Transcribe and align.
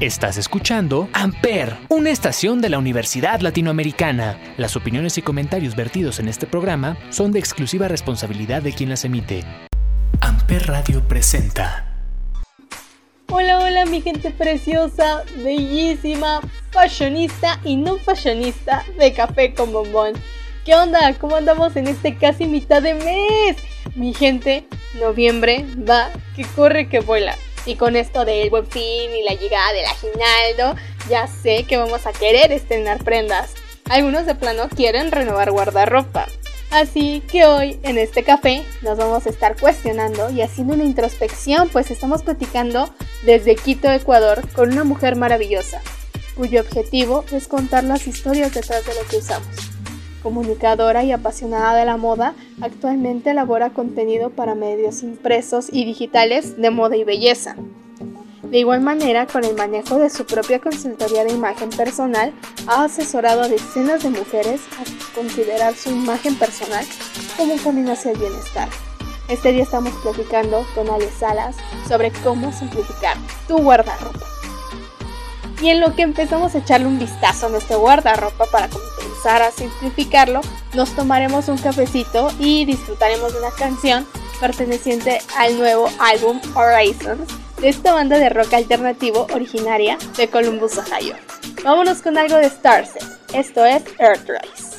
Estás 0.00 0.38
escuchando 0.38 1.10
Amper, 1.12 1.76
una 1.90 2.08
estación 2.08 2.62
de 2.62 2.70
la 2.70 2.78
Universidad 2.78 3.40
Latinoamericana. 3.40 4.38
Las 4.56 4.74
opiniones 4.74 5.18
y 5.18 5.22
comentarios 5.22 5.76
vertidos 5.76 6.20
en 6.20 6.28
este 6.28 6.46
programa 6.46 6.96
son 7.10 7.32
de 7.32 7.38
exclusiva 7.38 7.86
responsabilidad 7.86 8.62
de 8.62 8.72
quien 8.72 8.88
las 8.88 9.04
emite. 9.04 9.44
Amper 10.22 10.68
Radio 10.68 11.06
presenta. 11.06 11.84
Hola, 13.28 13.58
hola 13.58 13.84
mi 13.84 14.00
gente 14.00 14.30
preciosa, 14.30 15.22
bellísima, 15.44 16.40
fashionista 16.70 17.60
y 17.62 17.76
no 17.76 17.98
fashionista 17.98 18.82
de 18.98 19.12
café 19.12 19.52
con 19.52 19.70
bombón. 19.70 20.14
¿Qué 20.64 20.74
onda? 20.74 21.12
¿Cómo 21.20 21.36
andamos 21.36 21.76
en 21.76 21.88
este 21.88 22.16
casi 22.16 22.46
mitad 22.46 22.80
de 22.80 22.94
mes? 22.94 23.58
Mi 23.96 24.14
gente, 24.14 24.66
noviembre 24.98 25.66
va, 25.86 26.08
que 26.34 26.44
corre, 26.44 26.88
que 26.88 27.00
vuela. 27.00 27.36
Y 27.66 27.76
con 27.76 27.96
esto 27.96 28.24
del 28.24 28.50
buen 28.50 28.66
fin 28.66 29.10
y 29.14 29.22
la 29.22 29.34
llegada 29.34 29.72
del 29.72 29.86
aguinaldo, 29.86 30.80
ya 31.08 31.26
sé 31.26 31.64
que 31.64 31.76
vamos 31.76 32.06
a 32.06 32.12
querer 32.12 32.52
estrenar 32.52 33.02
prendas. 33.04 33.52
Algunos 33.88 34.26
de 34.26 34.34
plano 34.34 34.68
quieren 34.68 35.12
renovar 35.12 35.50
guardarropa. 35.50 36.26
Así 36.70 37.22
que 37.30 37.46
hoy 37.46 37.80
en 37.82 37.98
este 37.98 38.22
café 38.22 38.62
nos 38.82 38.96
vamos 38.96 39.26
a 39.26 39.30
estar 39.30 39.56
cuestionando 39.58 40.30
y 40.30 40.40
haciendo 40.40 40.74
una 40.74 40.84
introspección, 40.84 41.68
pues 41.68 41.90
estamos 41.90 42.22
platicando 42.22 42.94
desde 43.24 43.56
Quito, 43.56 43.90
Ecuador, 43.90 44.48
con 44.52 44.70
una 44.72 44.84
mujer 44.84 45.16
maravillosa, 45.16 45.82
cuyo 46.36 46.60
objetivo 46.60 47.24
es 47.32 47.48
contar 47.48 47.82
las 47.82 48.06
historias 48.06 48.54
detrás 48.54 48.86
de 48.86 48.94
lo 48.94 49.02
que 49.08 49.16
usamos. 49.16 49.69
Comunicadora 50.22 51.02
y 51.02 51.12
apasionada 51.12 51.74
de 51.74 51.84
la 51.84 51.96
moda, 51.96 52.34
actualmente 52.60 53.30
elabora 53.30 53.70
contenido 53.70 54.30
para 54.30 54.54
medios 54.54 55.02
impresos 55.02 55.68
y 55.72 55.84
digitales 55.84 56.60
de 56.60 56.70
moda 56.70 56.96
y 56.96 57.04
belleza. 57.04 57.56
De 58.42 58.58
igual 58.58 58.80
manera, 58.80 59.26
con 59.26 59.44
el 59.44 59.54
manejo 59.54 59.98
de 59.98 60.10
su 60.10 60.26
propia 60.26 60.58
consultoría 60.58 61.24
de 61.24 61.32
imagen 61.32 61.70
personal, 61.70 62.32
ha 62.66 62.84
asesorado 62.84 63.42
a 63.42 63.48
decenas 63.48 64.02
de 64.02 64.10
mujeres 64.10 64.60
a 64.72 65.14
considerar 65.14 65.74
su 65.74 65.90
imagen 65.90 66.34
personal 66.36 66.84
como 67.36 67.54
un 67.54 67.58
camino 67.60 67.92
hacia 67.92 68.10
el 68.10 68.18
bienestar. 68.18 68.68
Este 69.28 69.52
día 69.52 69.62
estamos 69.62 69.92
platicando 70.02 70.66
con 70.74 70.90
Ale 70.90 71.08
Salas 71.08 71.56
sobre 71.86 72.10
cómo 72.24 72.52
simplificar 72.52 73.16
tu 73.46 73.58
guardarropa. 73.58 74.26
Y 75.62 75.68
en 75.68 75.80
lo 75.80 75.94
que 75.94 76.02
empezamos 76.02 76.54
a 76.54 76.58
echarle 76.58 76.88
un 76.88 76.98
vistazo 76.98 77.46
a 77.46 77.50
nuestro 77.50 77.78
guardarropa 77.78 78.46
para 78.50 78.68
a 79.26 79.50
simplificarlo, 79.50 80.40
nos 80.74 80.94
tomaremos 80.96 81.48
un 81.48 81.58
cafecito 81.58 82.30
y 82.38 82.64
disfrutaremos 82.64 83.32
de 83.32 83.38
una 83.40 83.50
canción 83.50 84.06
perteneciente 84.40 85.20
al 85.36 85.58
nuevo 85.58 85.88
álbum 85.98 86.40
Horizons 86.54 87.28
de 87.60 87.68
esta 87.68 87.92
banda 87.92 88.18
de 88.18 88.30
rock 88.30 88.54
alternativo 88.54 89.26
originaria 89.34 89.98
de 90.16 90.28
Columbus, 90.28 90.78
Ohio. 90.78 91.14
Vámonos 91.62 92.00
con 92.00 92.16
algo 92.16 92.36
de 92.36 92.48
Starset. 92.48 93.04
Esto 93.34 93.64
es 93.66 93.82
Earthrise. 93.98 94.70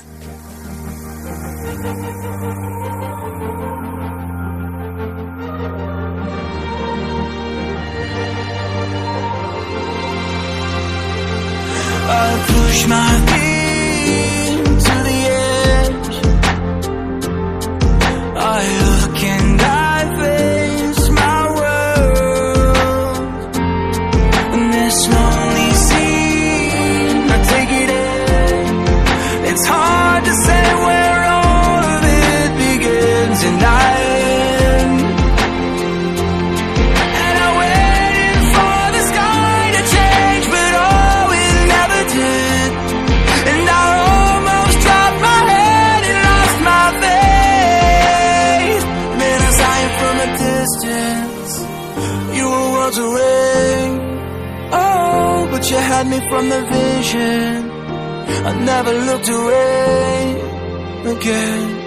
I 12.93 13.50
had 56.03 56.09
me 56.09 56.19
from 56.29 56.49
the 56.49 56.61
vision. 56.61 57.69
I 58.49 58.51
never 58.65 58.93
looked 59.07 59.29
away 59.29 60.41
again. 61.13 61.80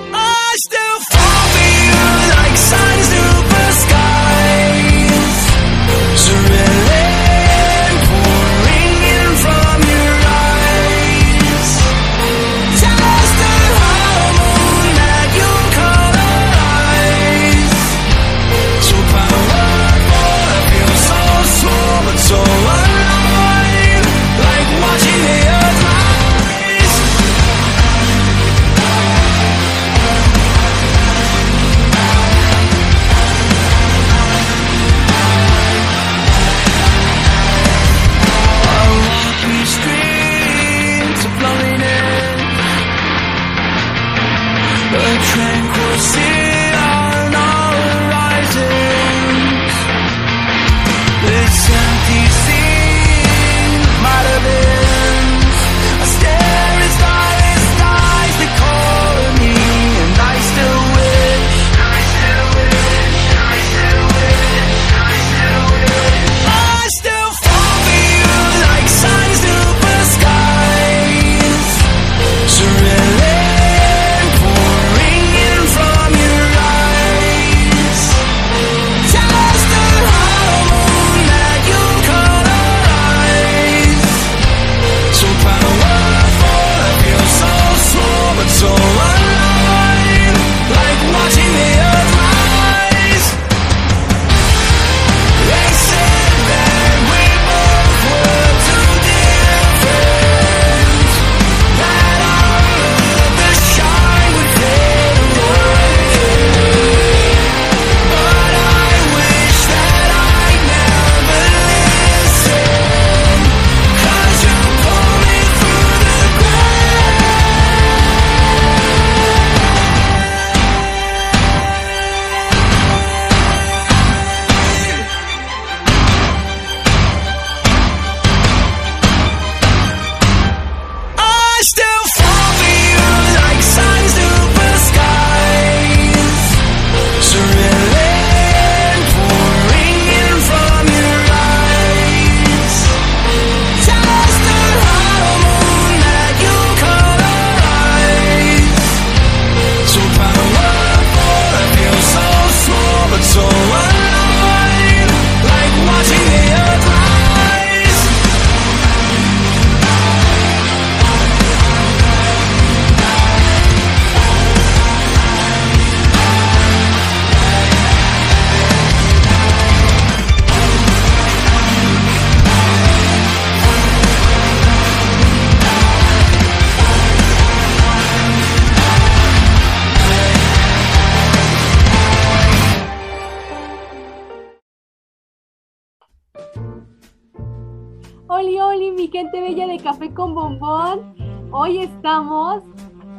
Bombón. 190.45 191.15
Hoy 191.53 191.79
estamos, 191.79 192.63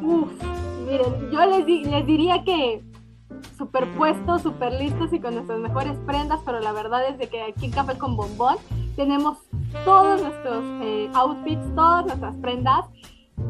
uff, 0.00 0.30
miren, 0.86 1.28
yo 1.32 1.44
les, 1.44 1.66
les 1.66 2.06
diría 2.06 2.44
que 2.44 2.84
superpuestos, 3.58 4.42
super 4.42 4.72
listos 4.72 5.12
y 5.12 5.18
con 5.18 5.34
nuestras 5.34 5.58
mejores 5.58 5.98
prendas, 6.06 6.38
pero 6.46 6.60
la 6.60 6.70
verdad 6.70 7.08
es 7.08 7.18
de 7.18 7.28
que 7.28 7.42
aquí 7.42 7.64
en 7.64 7.72
Café 7.72 7.98
con 7.98 8.16
Bombón 8.16 8.58
tenemos 8.94 9.38
todos 9.84 10.22
nuestros 10.22 10.64
eh, 10.82 11.10
outfits, 11.14 11.74
todas 11.74 12.06
nuestras 12.06 12.36
prendas 12.36 12.84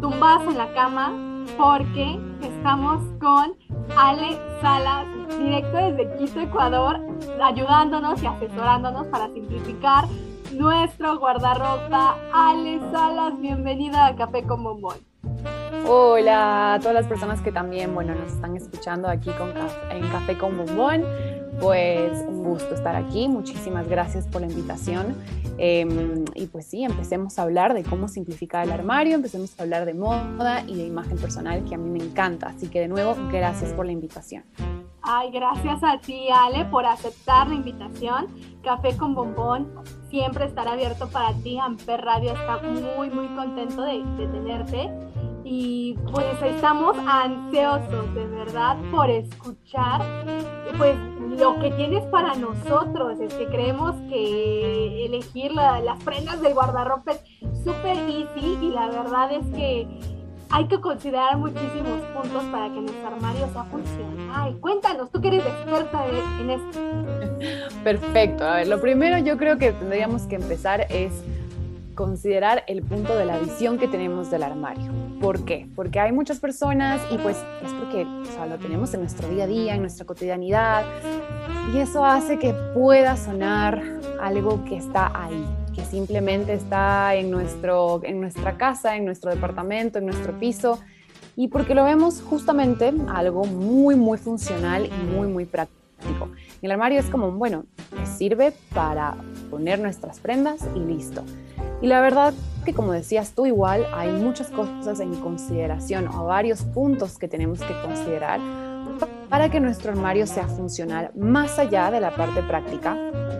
tumbadas 0.00 0.48
en 0.48 0.56
la 0.56 0.72
cama 0.72 1.12
porque 1.58 2.18
estamos 2.40 3.02
con 3.20 3.52
Ale 3.94 4.38
Salas, 4.62 5.06
directo 5.38 5.76
desde 5.76 6.16
Quito, 6.16 6.40
Ecuador, 6.40 6.98
ayudándonos 7.42 8.22
y 8.22 8.26
asesorándonos 8.26 9.06
para 9.08 9.28
simplificar 9.34 10.06
nuestro 10.56 11.18
guardarropa. 11.18 12.16
Ale 12.32 12.80
Salas, 12.90 13.38
bienvenida 13.40 14.06
a 14.06 14.16
Café 14.16 14.42
con 14.42 14.62
Bombón. 14.64 14.96
Hola 15.86 16.74
a 16.74 16.78
todas 16.80 16.94
las 16.94 17.06
personas 17.06 17.40
que 17.42 17.52
también, 17.52 17.94
bueno, 17.94 18.14
nos 18.14 18.32
están 18.32 18.56
escuchando 18.56 19.08
aquí 19.08 19.30
con 19.32 19.50
en 19.90 20.08
Café 20.08 20.36
con 20.36 20.56
Bombón. 20.56 21.04
Pues 21.60 22.12
un 22.26 22.44
gusto 22.44 22.74
estar 22.74 22.96
aquí. 22.96 23.28
Muchísimas 23.28 23.88
gracias 23.88 24.26
por 24.26 24.40
la 24.40 24.48
invitación. 24.48 25.14
Eh, 25.58 26.24
y 26.34 26.46
pues 26.46 26.66
sí, 26.66 26.84
empecemos 26.84 27.38
a 27.38 27.42
hablar 27.42 27.72
de 27.72 27.82
cómo 27.82 28.08
simplificar 28.08 28.64
el 28.66 28.72
armario, 28.72 29.14
empecemos 29.14 29.58
a 29.58 29.62
hablar 29.62 29.86
de 29.86 29.94
moda 29.94 30.62
y 30.66 30.76
de 30.76 30.84
imagen 30.84 31.16
personal 31.16 31.64
que 31.64 31.74
a 31.74 31.78
mí 31.78 31.88
me 31.88 32.04
encanta. 32.04 32.48
Así 32.48 32.68
que 32.68 32.80
de 32.80 32.88
nuevo, 32.88 33.16
gracias 33.30 33.72
por 33.72 33.86
la 33.86 33.92
invitación. 33.92 34.44
Ay, 35.08 35.30
gracias 35.30 35.82
a 35.84 35.98
ti, 35.98 36.28
Ale, 36.30 36.64
por 36.64 36.84
aceptar 36.84 37.48
la 37.48 37.54
invitación. 37.54 38.26
Café 38.62 38.96
con 38.96 39.14
Bombón 39.14 39.72
siempre 40.10 40.46
estará 40.46 40.72
abierto 40.72 41.08
para 41.10 41.32
ti. 41.34 41.58
Amper 41.58 42.04
Radio 42.04 42.32
está 42.32 42.58
muy, 42.58 43.08
muy 43.10 43.28
contento 43.28 43.82
de, 43.82 44.02
de 44.02 44.26
tenerte. 44.26 44.90
Y 45.44 45.94
pues 46.12 46.42
estamos 46.42 46.96
ansiosos, 47.06 48.12
de 48.14 48.26
verdad, 48.26 48.76
por 48.90 49.08
escuchar 49.08 50.02
pues 50.76 50.96
lo 51.38 51.60
que 51.60 51.70
tienes 51.70 52.04
para 52.06 52.34
nosotros. 52.34 53.20
Es 53.20 53.32
que 53.34 53.46
creemos 53.46 53.94
que 54.08 55.06
elegir 55.06 55.52
la- 55.52 55.78
las 55.78 56.02
prendas 56.02 56.40
del 56.40 56.54
guardarropa 56.54 57.12
es 57.12 57.20
súper 57.62 57.96
easy 58.08 58.58
y 58.60 58.70
la 58.70 58.88
verdad 58.88 59.30
es 59.32 59.46
que 59.54 59.86
hay 60.50 60.66
que 60.68 60.80
considerar 60.80 61.36
muchísimos 61.36 62.00
puntos 62.14 62.44
para 62.44 62.68
que 62.68 62.80
nuestro 62.80 63.06
armario 63.08 63.48
sea 63.52 63.64
funcional. 63.64 64.56
Cuéntanos, 64.60 65.10
tú 65.10 65.20
que 65.20 65.28
eres 65.28 65.44
experta 65.44 66.04
en 66.40 66.50
esto. 66.50 66.78
Perfecto. 67.84 68.44
A 68.44 68.56
ver, 68.56 68.68
lo 68.68 68.80
primero 68.80 69.18
yo 69.18 69.36
creo 69.36 69.58
que 69.58 69.72
tendríamos 69.72 70.22
que 70.22 70.36
empezar 70.36 70.86
es 70.90 71.12
considerar 71.94 72.62
el 72.68 72.82
punto 72.82 73.16
de 73.16 73.24
la 73.24 73.38
visión 73.38 73.78
que 73.78 73.88
tenemos 73.88 74.30
del 74.30 74.42
armario. 74.42 74.92
¿Por 75.20 75.44
qué? 75.44 75.66
Porque 75.74 75.98
hay 75.98 76.12
muchas 76.12 76.38
personas 76.38 77.00
y 77.10 77.16
pues 77.18 77.36
es 77.64 77.72
porque 77.72 78.04
o 78.04 78.24
sea, 78.26 78.46
lo 78.46 78.58
tenemos 78.58 78.92
en 78.94 79.00
nuestro 79.00 79.28
día 79.28 79.44
a 79.44 79.46
día, 79.46 79.74
en 79.74 79.80
nuestra 79.80 80.04
cotidianidad 80.04 80.84
y 81.74 81.78
eso 81.78 82.04
hace 82.04 82.38
que 82.38 82.54
pueda 82.74 83.16
sonar 83.16 83.82
algo 84.20 84.62
que 84.64 84.76
está 84.76 85.10
ahí, 85.14 85.44
que 85.76 85.84
simplemente 85.84 86.54
está 86.54 87.14
en, 87.14 87.30
nuestro, 87.30 88.00
en 88.02 88.20
nuestra 88.20 88.56
casa, 88.56 88.96
en 88.96 89.04
nuestro 89.04 89.30
departamento, 89.30 89.98
en 89.98 90.06
nuestro 90.06 90.38
piso 90.38 90.80
y 91.36 91.48
porque 91.48 91.74
lo 91.74 91.84
vemos 91.84 92.22
justamente 92.22 92.92
algo 93.08 93.44
muy, 93.44 93.94
muy 93.94 94.16
funcional 94.16 94.86
y 94.86 95.14
muy, 95.14 95.28
muy 95.28 95.44
práctico. 95.44 95.76
El 96.62 96.72
armario 96.72 96.98
es 96.98 97.06
como, 97.06 97.30
bueno, 97.30 97.64
sirve 98.16 98.52
para 98.74 99.16
poner 99.50 99.78
nuestras 99.78 100.18
prendas 100.18 100.66
y 100.74 100.80
listo. 100.80 101.22
Y 101.82 101.88
la 101.88 102.00
verdad 102.00 102.32
que 102.64 102.72
como 102.72 102.92
decías 102.92 103.32
tú 103.32 103.46
igual, 103.46 103.86
hay 103.94 104.10
muchas 104.10 104.48
cosas 104.48 104.98
en 105.00 105.14
consideración 105.16 106.08
o 106.08 106.24
varios 106.24 106.62
puntos 106.62 107.18
que 107.18 107.28
tenemos 107.28 107.60
que 107.60 107.74
considerar 107.82 108.40
para 109.28 109.50
que 109.50 109.60
nuestro 109.60 109.92
armario 109.92 110.26
sea 110.26 110.46
funcional 110.46 111.10
más 111.16 111.58
allá 111.58 111.90
de 111.90 112.00
la 112.00 112.14
parte 112.14 112.42
práctica, 112.42 112.96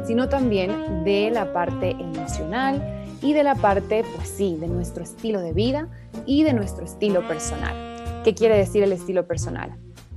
sino 0.06 0.28
también 0.28 1.04
de 1.04 1.30
la 1.30 1.52
parte 1.52 1.90
emocional 1.90 2.82
y 3.22 3.32
de 3.32 3.42
la 3.42 3.54
parte, 3.54 4.04
pues 4.14 4.28
sí, 4.28 4.56
de 4.60 4.68
nuestro 4.68 5.02
estilo 5.02 5.40
de 5.40 5.52
vida 5.52 5.88
y 6.26 6.42
de 6.42 6.52
nuestro 6.52 6.84
estilo 6.84 7.26
personal. 7.26 8.22
¿Qué 8.24 8.34
quiere 8.34 8.56
decir 8.56 8.82
el 8.82 8.92
estilo 8.92 9.26
personal? 9.26 9.76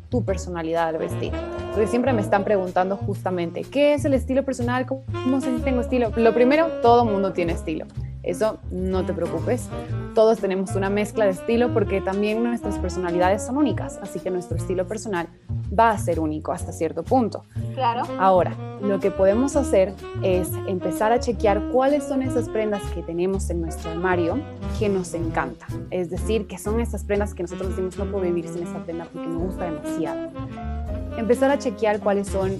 Tu 0.09 0.23
personalidad 0.25 0.89
al 0.89 0.97
vestir. 0.97 1.31
Porque 1.71 1.87
siempre 1.87 2.13
me 2.13 2.21
están 2.21 2.43
preguntando 2.43 2.97
justamente, 2.97 3.61
¿qué 3.61 3.93
es 3.93 4.05
el 4.05 4.15
estilo 4.15 4.43
personal? 4.43 4.85
¿Cómo 4.85 5.39
sé 5.39 5.55
si 5.55 5.61
tengo 5.61 5.81
estilo? 5.81 6.11
Lo 6.15 6.33
primero, 6.33 6.67
todo 6.81 7.05
mundo 7.05 7.33
tiene 7.33 7.53
estilo. 7.53 7.85
Eso 8.23 8.59
no 8.71 9.05
te 9.05 9.13
preocupes. 9.13 9.67
Todos 10.13 10.39
tenemos 10.39 10.75
una 10.75 10.89
mezcla 10.89 11.25
de 11.25 11.31
estilo 11.31 11.73
porque 11.73 12.01
también 12.01 12.43
nuestras 12.43 12.77
personalidades 12.77 13.45
son 13.45 13.57
únicas, 13.57 13.99
así 14.01 14.19
que 14.19 14.29
nuestro 14.29 14.57
estilo 14.57 14.87
personal 14.87 15.29
va 15.77 15.91
a 15.91 15.97
ser 15.97 16.19
único 16.19 16.51
hasta 16.51 16.71
cierto 16.71 17.03
punto. 17.03 17.43
Claro. 17.73 18.03
Ahora, 18.19 18.55
lo 18.81 18.99
que 18.99 19.11
podemos 19.11 19.55
hacer 19.55 19.93
es 20.23 20.49
empezar 20.67 21.11
a 21.11 21.19
chequear 21.19 21.69
cuáles 21.71 22.03
son 22.03 22.21
esas 22.21 22.49
prendas 22.49 22.81
que 22.93 23.01
tenemos 23.01 23.49
en 23.49 23.61
nuestro 23.61 23.91
armario 23.91 24.39
que 24.77 24.89
nos 24.89 25.13
encanta. 25.13 25.67
Es 25.91 26.09
decir, 26.09 26.47
que 26.47 26.57
son 26.57 26.79
esas 26.79 27.03
prendas 27.03 27.33
que 27.33 27.43
nosotros 27.43 27.69
decimos 27.69 27.97
no 27.97 28.05
puedo 28.05 28.23
vivir 28.23 28.47
sin 28.47 28.63
esta 28.63 28.83
prenda 28.83 29.05
porque 29.11 29.27
me 29.27 29.37
gusta 29.37 29.65
demasiado. 29.65 30.29
Empezar 31.17 31.51
a 31.51 31.57
chequear 31.57 31.99
cuáles 31.99 32.27
son 32.27 32.59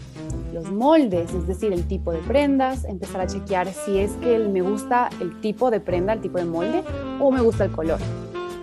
los 0.53 0.71
moldes, 0.71 1.33
es 1.33 1.47
decir, 1.47 1.71
el 1.73 1.87
tipo 1.87 2.11
de 2.11 2.19
prendas, 2.19 2.85
empezar 2.85 3.21
a 3.21 3.27
chequear 3.27 3.67
si 3.67 3.99
es 3.99 4.11
que 4.21 4.37
me 4.39 4.61
gusta 4.61 5.09
el 5.19 5.39
tipo 5.41 5.69
de 5.71 5.79
prenda, 5.79 6.13
el 6.13 6.21
tipo 6.21 6.37
de 6.37 6.45
molde, 6.45 6.83
o 7.19 7.31
me 7.31 7.41
gusta 7.41 7.65
el 7.65 7.71
color, 7.71 7.99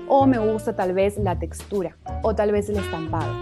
o 0.08 0.26
me 0.26 0.38
gusta 0.38 0.74
tal 0.76 0.92
vez 0.92 1.16
la 1.18 1.38
textura, 1.38 1.96
o 2.22 2.34
tal 2.34 2.52
vez 2.52 2.68
el 2.68 2.76
estampado. 2.76 3.32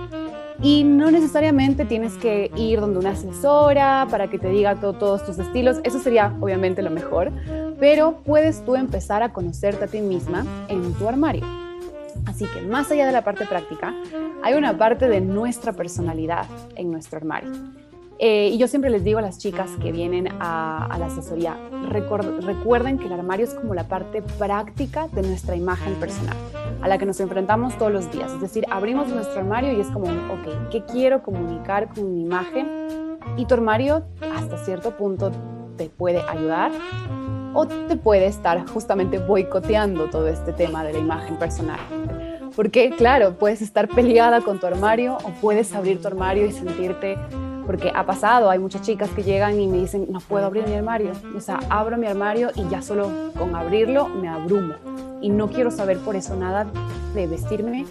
Y 0.63 0.85
no 0.85 1.11
necesariamente 1.11 1.85
tienes 1.85 2.15
que 2.15 2.51
ir 2.57 2.81
donde 2.81 3.01
una 3.01 3.11
asesora 3.11 4.07
para 4.09 4.29
que 4.31 4.39
te 4.39 4.49
diga 4.49 4.77
to- 4.77 4.93
todos 4.93 5.25
tus 5.27 5.39
estilos, 5.39 5.81
eso 5.83 5.99
sería 5.99 6.33
obviamente 6.41 6.81
lo 6.81 6.91
mejor, 6.91 7.33
pero 7.81 8.19
puedes 8.25 8.65
tú 8.65 8.77
empezar 8.77 9.23
a 9.25 9.33
conocerte 9.33 9.85
a 9.85 9.89
ti 9.89 10.01
misma 10.01 10.47
en 10.69 10.95
tu 10.95 11.09
armario. 11.09 11.45
Así 12.27 12.47
que 12.55 12.63
más 12.63 12.91
allá 12.91 13.05
de 13.07 13.13
la 13.13 13.23
parte 13.23 13.45
práctica, 13.47 13.93
hay 14.45 14.55
una 14.55 14.79
parte 14.79 15.09
de 15.09 15.21
nuestra 15.21 15.73
personalidad 15.73 16.47
en 16.77 16.91
nuestro 16.93 17.19
armario. 17.19 17.51
Eh, 18.21 18.51
y 18.53 18.59
yo 18.59 18.69
siempre 18.69 18.91
les 18.91 19.03
digo 19.03 19.19
a 19.19 19.23
las 19.23 19.39
chicas 19.39 19.71
que 19.83 19.91
vienen 19.91 20.29
a, 20.41 20.87
a 20.87 20.99
la 20.99 21.07
asesoría, 21.07 21.57
recuer- 21.91 22.41
recuerden 22.43 22.99
que 22.99 23.07
el 23.07 23.13
armario 23.13 23.45
es 23.45 23.55
como 23.55 23.75
la 23.75 23.89
parte 23.89 24.23
práctica 24.39 25.09
de 25.09 25.23
nuestra 25.23 25.57
imagen 25.57 25.95
personal, 25.95 26.37
a 26.81 26.89
la 26.89 26.97
que 26.97 27.07
nos 27.07 27.19
enfrentamos 27.19 27.77
todos 27.77 27.93
los 27.93 28.11
días. 28.13 28.31
Es 28.33 28.41
decir, 28.41 28.65
abrimos 28.71 29.09
nuestro 29.09 29.41
armario 29.41 29.73
y 29.73 29.81
es 29.81 29.89
como, 29.89 30.07
ok, 30.07 30.71
¿qué 30.71 30.85
quiero 30.85 31.23
comunicar 31.23 31.89
con 31.89 32.15
mi 32.15 32.23
imagen? 32.23 33.19
Y 33.37 33.47
tu 33.47 33.55
armario 33.55 34.05
hasta 34.37 34.59
cierto 34.59 34.97
punto 34.97 35.33
te 35.77 35.89
puede 35.89 36.23
ayudar 36.29 36.71
o 37.53 37.67
te 37.67 37.97
puede 37.97 38.27
estar 38.27 38.65
justamente 38.69 39.19
boicoteando 39.19 40.09
todo 40.09 40.29
este 40.29 40.53
tema 40.53 40.85
de 40.85 40.93
la 40.93 40.99
imagen 41.01 41.37
personal. 41.37 41.81
Porque, 42.55 42.91
claro, 42.91 43.35
puedes 43.37 43.61
estar 43.63 43.89
peleada 43.89 44.41
con 44.41 44.61
tu 44.61 44.67
armario 44.67 45.19
o 45.25 45.31
puedes 45.41 45.75
abrir 45.75 46.01
tu 46.01 46.07
armario 46.07 46.47
y 46.47 46.53
sentirte, 46.53 47.17
porque 47.67 47.91
ha 47.95 48.05
pasado, 48.05 48.51
hay 48.51 48.59
muchas 48.59 48.83
chicas 48.83 49.11
que 49.11 49.23
llegan 49.23 49.61
y 49.61 49.67
me 49.67 49.79
dicen, 49.79 50.07
no 50.11 50.21
puedo 50.21 50.47
abrir 50.47 50.67
mi 50.67 50.75
armario. 50.75 51.13
O 51.37 51.41
sea, 51.41 51.61
abro 51.71 51.97
mi 51.97 52.07
armario 52.07 52.51
y 52.55 52.69
ya 52.69 52.83
solo 52.83 53.11
con 53.39 53.55
abrirlo 53.55 54.09
me 54.09 54.29
abrumo. 54.29 54.75
Y 55.21 55.31
no 55.31 55.49
quiero 55.49 55.71
saber 55.71 55.99
por 55.99 56.17
eso 56.17 56.37
nada 56.37 56.67
de 57.15 57.27
vestirme, 57.27 57.87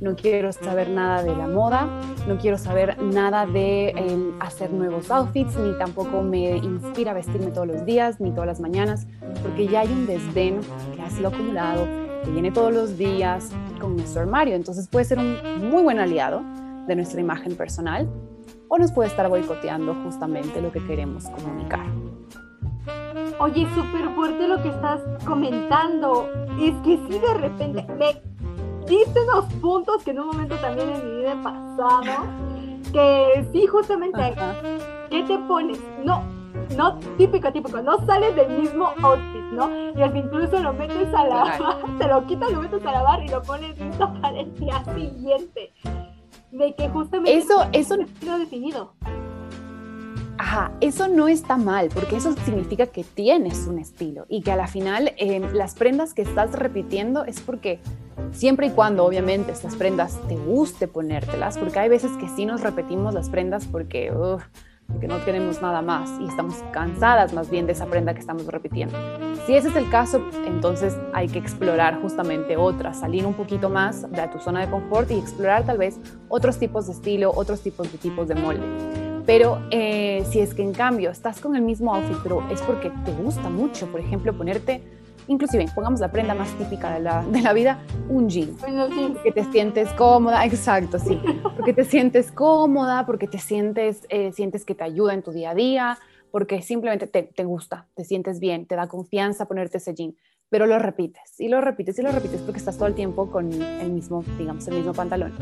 no 0.00 0.16
quiero 0.16 0.52
saber 0.52 0.88
nada 0.88 1.22
de 1.22 1.34
la 1.36 1.46
moda, 1.46 1.88
no 2.26 2.38
quiero 2.38 2.58
saber 2.58 3.02
nada 3.02 3.46
de 3.46 3.88
eh, 3.88 4.32
hacer 4.40 4.72
nuevos 4.72 5.10
outfits, 5.10 5.56
ni 5.56 5.76
tampoco 5.78 6.22
me 6.22 6.56
inspira 6.56 7.12
vestirme 7.12 7.50
todos 7.50 7.66
los 7.66 7.84
días, 7.84 8.20
ni 8.20 8.30
todas 8.30 8.46
las 8.46 8.60
mañanas, 8.60 9.06
porque 9.42 9.66
ya 9.66 9.80
hay 9.80 9.88
un 9.88 10.06
desdén 10.06 10.60
que 10.94 11.02
ha 11.02 11.10
sido 11.10 11.28
acumulado, 11.28 11.86
que 12.24 12.30
viene 12.30 12.50
todos 12.50 12.72
los 12.72 12.96
días 12.96 13.50
con 13.80 13.96
nuestro 13.96 14.22
armario. 14.22 14.54
Entonces 14.54 14.88
puede 14.88 15.04
ser 15.04 15.18
un 15.18 15.36
muy 15.70 15.82
buen 15.82 15.98
aliado 15.98 16.42
de 16.86 16.96
nuestra 16.96 17.20
imagen 17.20 17.56
personal 17.56 18.08
o 18.74 18.78
nos 18.78 18.90
puede 18.90 19.08
estar 19.08 19.28
boicoteando 19.28 19.94
justamente 20.02 20.60
lo 20.60 20.72
que 20.72 20.84
queremos 20.84 21.28
comunicar. 21.28 21.86
Oye, 23.38 23.68
súper 23.72 24.08
fuerte 24.16 24.48
lo 24.48 24.60
que 24.62 24.68
estás 24.70 25.00
comentando. 25.24 26.28
Es 26.60 26.74
que 26.82 26.98
sí, 27.08 27.18
de 27.20 27.34
repente 27.34 27.86
me 27.96 28.20
diste 28.88 29.20
unos 29.22 29.44
puntos 29.54 30.02
que 30.02 30.10
en 30.10 30.18
un 30.20 30.26
momento 30.26 30.56
también 30.56 30.90
en 30.90 31.08
mi 31.08 31.18
vida 31.18 31.34
he 31.34 31.42
pasado. 31.42 32.26
Que 32.92 33.46
sí, 33.52 33.64
justamente, 33.68 34.20
Ajá. 34.20 34.54
¿qué 35.08 35.22
te 35.22 35.38
pones? 35.38 35.78
No, 36.02 36.24
no 36.76 36.98
típico, 37.16 37.52
típico, 37.52 37.80
no 37.80 38.04
sales 38.06 38.34
del 38.34 38.60
mismo 38.60 38.88
outfit, 39.02 39.52
¿no? 39.52 39.70
Y 39.70 40.18
incluso 40.18 40.58
lo 40.58 40.72
metes 40.72 41.14
a 41.14 41.24
lavar, 41.24 41.60
te 41.98 42.08
lo 42.08 42.26
quitas, 42.26 42.50
lo 42.50 42.60
metes 42.60 42.84
a 42.84 42.90
lavar 42.90 43.22
y 43.22 43.28
lo 43.28 43.40
pones 43.42 43.78
listo 43.78 44.12
para 44.20 44.40
el 44.40 44.52
día 44.58 44.82
siguiente. 44.96 45.72
De 46.54 46.72
que 46.76 46.88
justamente 46.88 47.36
Eso, 47.36 47.66
eso 47.72 47.96
lo 48.24 48.38
definido. 48.38 48.92
Ajá, 50.38 50.70
eso 50.80 51.08
no 51.08 51.26
está 51.26 51.56
mal, 51.56 51.88
porque 51.92 52.16
eso 52.16 52.32
significa 52.44 52.86
que 52.86 53.02
tienes 53.02 53.66
un 53.66 53.80
estilo 53.80 54.26
y 54.28 54.42
que 54.42 54.52
a 54.52 54.56
la 54.56 54.68
final 54.68 55.12
eh, 55.16 55.40
las 55.52 55.74
prendas 55.74 56.14
que 56.14 56.22
estás 56.22 56.52
repitiendo 56.52 57.24
es 57.24 57.40
porque 57.40 57.80
siempre 58.32 58.68
y 58.68 58.70
cuando 58.70 59.04
obviamente 59.04 59.50
estas 59.50 59.74
prendas 59.74 60.20
te 60.28 60.36
guste 60.36 60.86
ponértelas, 60.86 61.58
porque 61.58 61.80
hay 61.80 61.88
veces 61.88 62.12
que 62.18 62.28
sí 62.28 62.46
nos 62.46 62.60
repetimos 62.60 63.14
las 63.14 63.30
prendas 63.30 63.66
porque, 63.66 64.12
porque 64.88 65.08
no 65.08 65.18
tenemos 65.18 65.60
nada 65.62 65.82
más 65.82 66.10
y 66.20 66.26
estamos 66.26 66.56
cansadas 66.72 67.32
más 67.32 67.50
bien 67.50 67.66
de 67.66 67.72
esa 67.72 67.86
prenda 67.86 68.14
que 68.14 68.20
estamos 68.20 68.46
repitiendo. 68.46 68.96
Si 69.46 69.54
ese 69.54 69.68
es 69.68 69.76
el 69.76 69.90
caso, 69.90 70.22
entonces 70.46 70.96
hay 71.12 71.28
que 71.28 71.38
explorar 71.38 72.00
justamente 72.00 72.56
otras, 72.56 73.00
salir 73.00 73.26
un 73.26 73.34
poquito 73.34 73.68
más 73.68 74.10
de 74.10 74.28
tu 74.28 74.38
zona 74.38 74.60
de 74.60 74.70
confort 74.70 75.10
y 75.10 75.14
explorar 75.14 75.64
tal 75.64 75.78
vez 75.78 75.98
otros 76.28 76.58
tipos 76.58 76.86
de 76.86 76.92
estilo, 76.92 77.32
otros 77.34 77.60
tipos 77.60 77.90
de 77.90 77.98
tipos 77.98 78.28
de 78.28 78.34
molde. 78.34 78.64
Pero 79.26 79.62
eh, 79.70 80.24
si 80.30 80.40
es 80.40 80.54
que 80.54 80.62
en 80.62 80.72
cambio 80.72 81.10
estás 81.10 81.40
con 81.40 81.56
el 81.56 81.62
mismo 81.62 81.94
outfit, 81.94 82.18
pero 82.22 82.42
es 82.50 82.60
porque 82.62 82.90
te 83.04 83.12
gusta 83.12 83.48
mucho, 83.48 83.86
por 83.86 84.00
ejemplo, 84.00 84.36
ponerte, 84.36 84.82
inclusive, 85.28 85.66
pongamos 85.74 86.00
la 86.00 86.10
prenda 86.10 86.34
más 86.34 86.50
típica 86.58 86.92
de 86.94 87.00
la, 87.00 87.24
de 87.24 87.40
la 87.40 87.52
vida, 87.52 87.80
un 88.08 88.28
jean. 88.28 88.56
Porque 88.56 89.32
te 89.32 89.44
sientes 89.44 89.88
cómoda, 89.90 90.44
exacto, 90.44 90.98
sí. 90.98 91.20
Porque 91.56 91.72
te 91.72 91.84
sientes 91.84 92.32
cómoda, 92.32 93.06
porque 93.06 93.26
te 93.26 93.38
sientes, 93.38 94.06
eh, 94.08 94.32
sientes 94.32 94.64
que 94.64 94.74
te 94.74 94.84
ayuda 94.84 95.14
en 95.14 95.22
tu 95.22 95.32
día 95.32 95.50
a 95.50 95.54
día, 95.54 95.98
porque 96.30 96.62
simplemente 96.62 97.06
te, 97.06 97.22
te 97.22 97.44
gusta, 97.44 97.86
te 97.94 98.04
sientes 98.04 98.40
bien, 98.40 98.66
te 98.66 98.76
da 98.76 98.88
confianza 98.88 99.46
ponerte 99.46 99.78
ese 99.78 99.94
jean 99.94 100.14
pero 100.54 100.66
lo 100.66 100.78
repites 100.78 101.40
y 101.40 101.48
lo 101.48 101.60
repites 101.60 101.98
y 101.98 102.02
lo 102.02 102.12
repites 102.12 102.40
porque 102.42 102.58
estás 102.58 102.76
todo 102.76 102.86
el 102.86 102.94
tiempo 102.94 103.28
con 103.28 103.52
el 103.52 103.90
mismo, 103.90 104.24
digamos, 104.38 104.68
el 104.68 104.74
mismo 104.74 104.92
pantalón. 104.92 105.32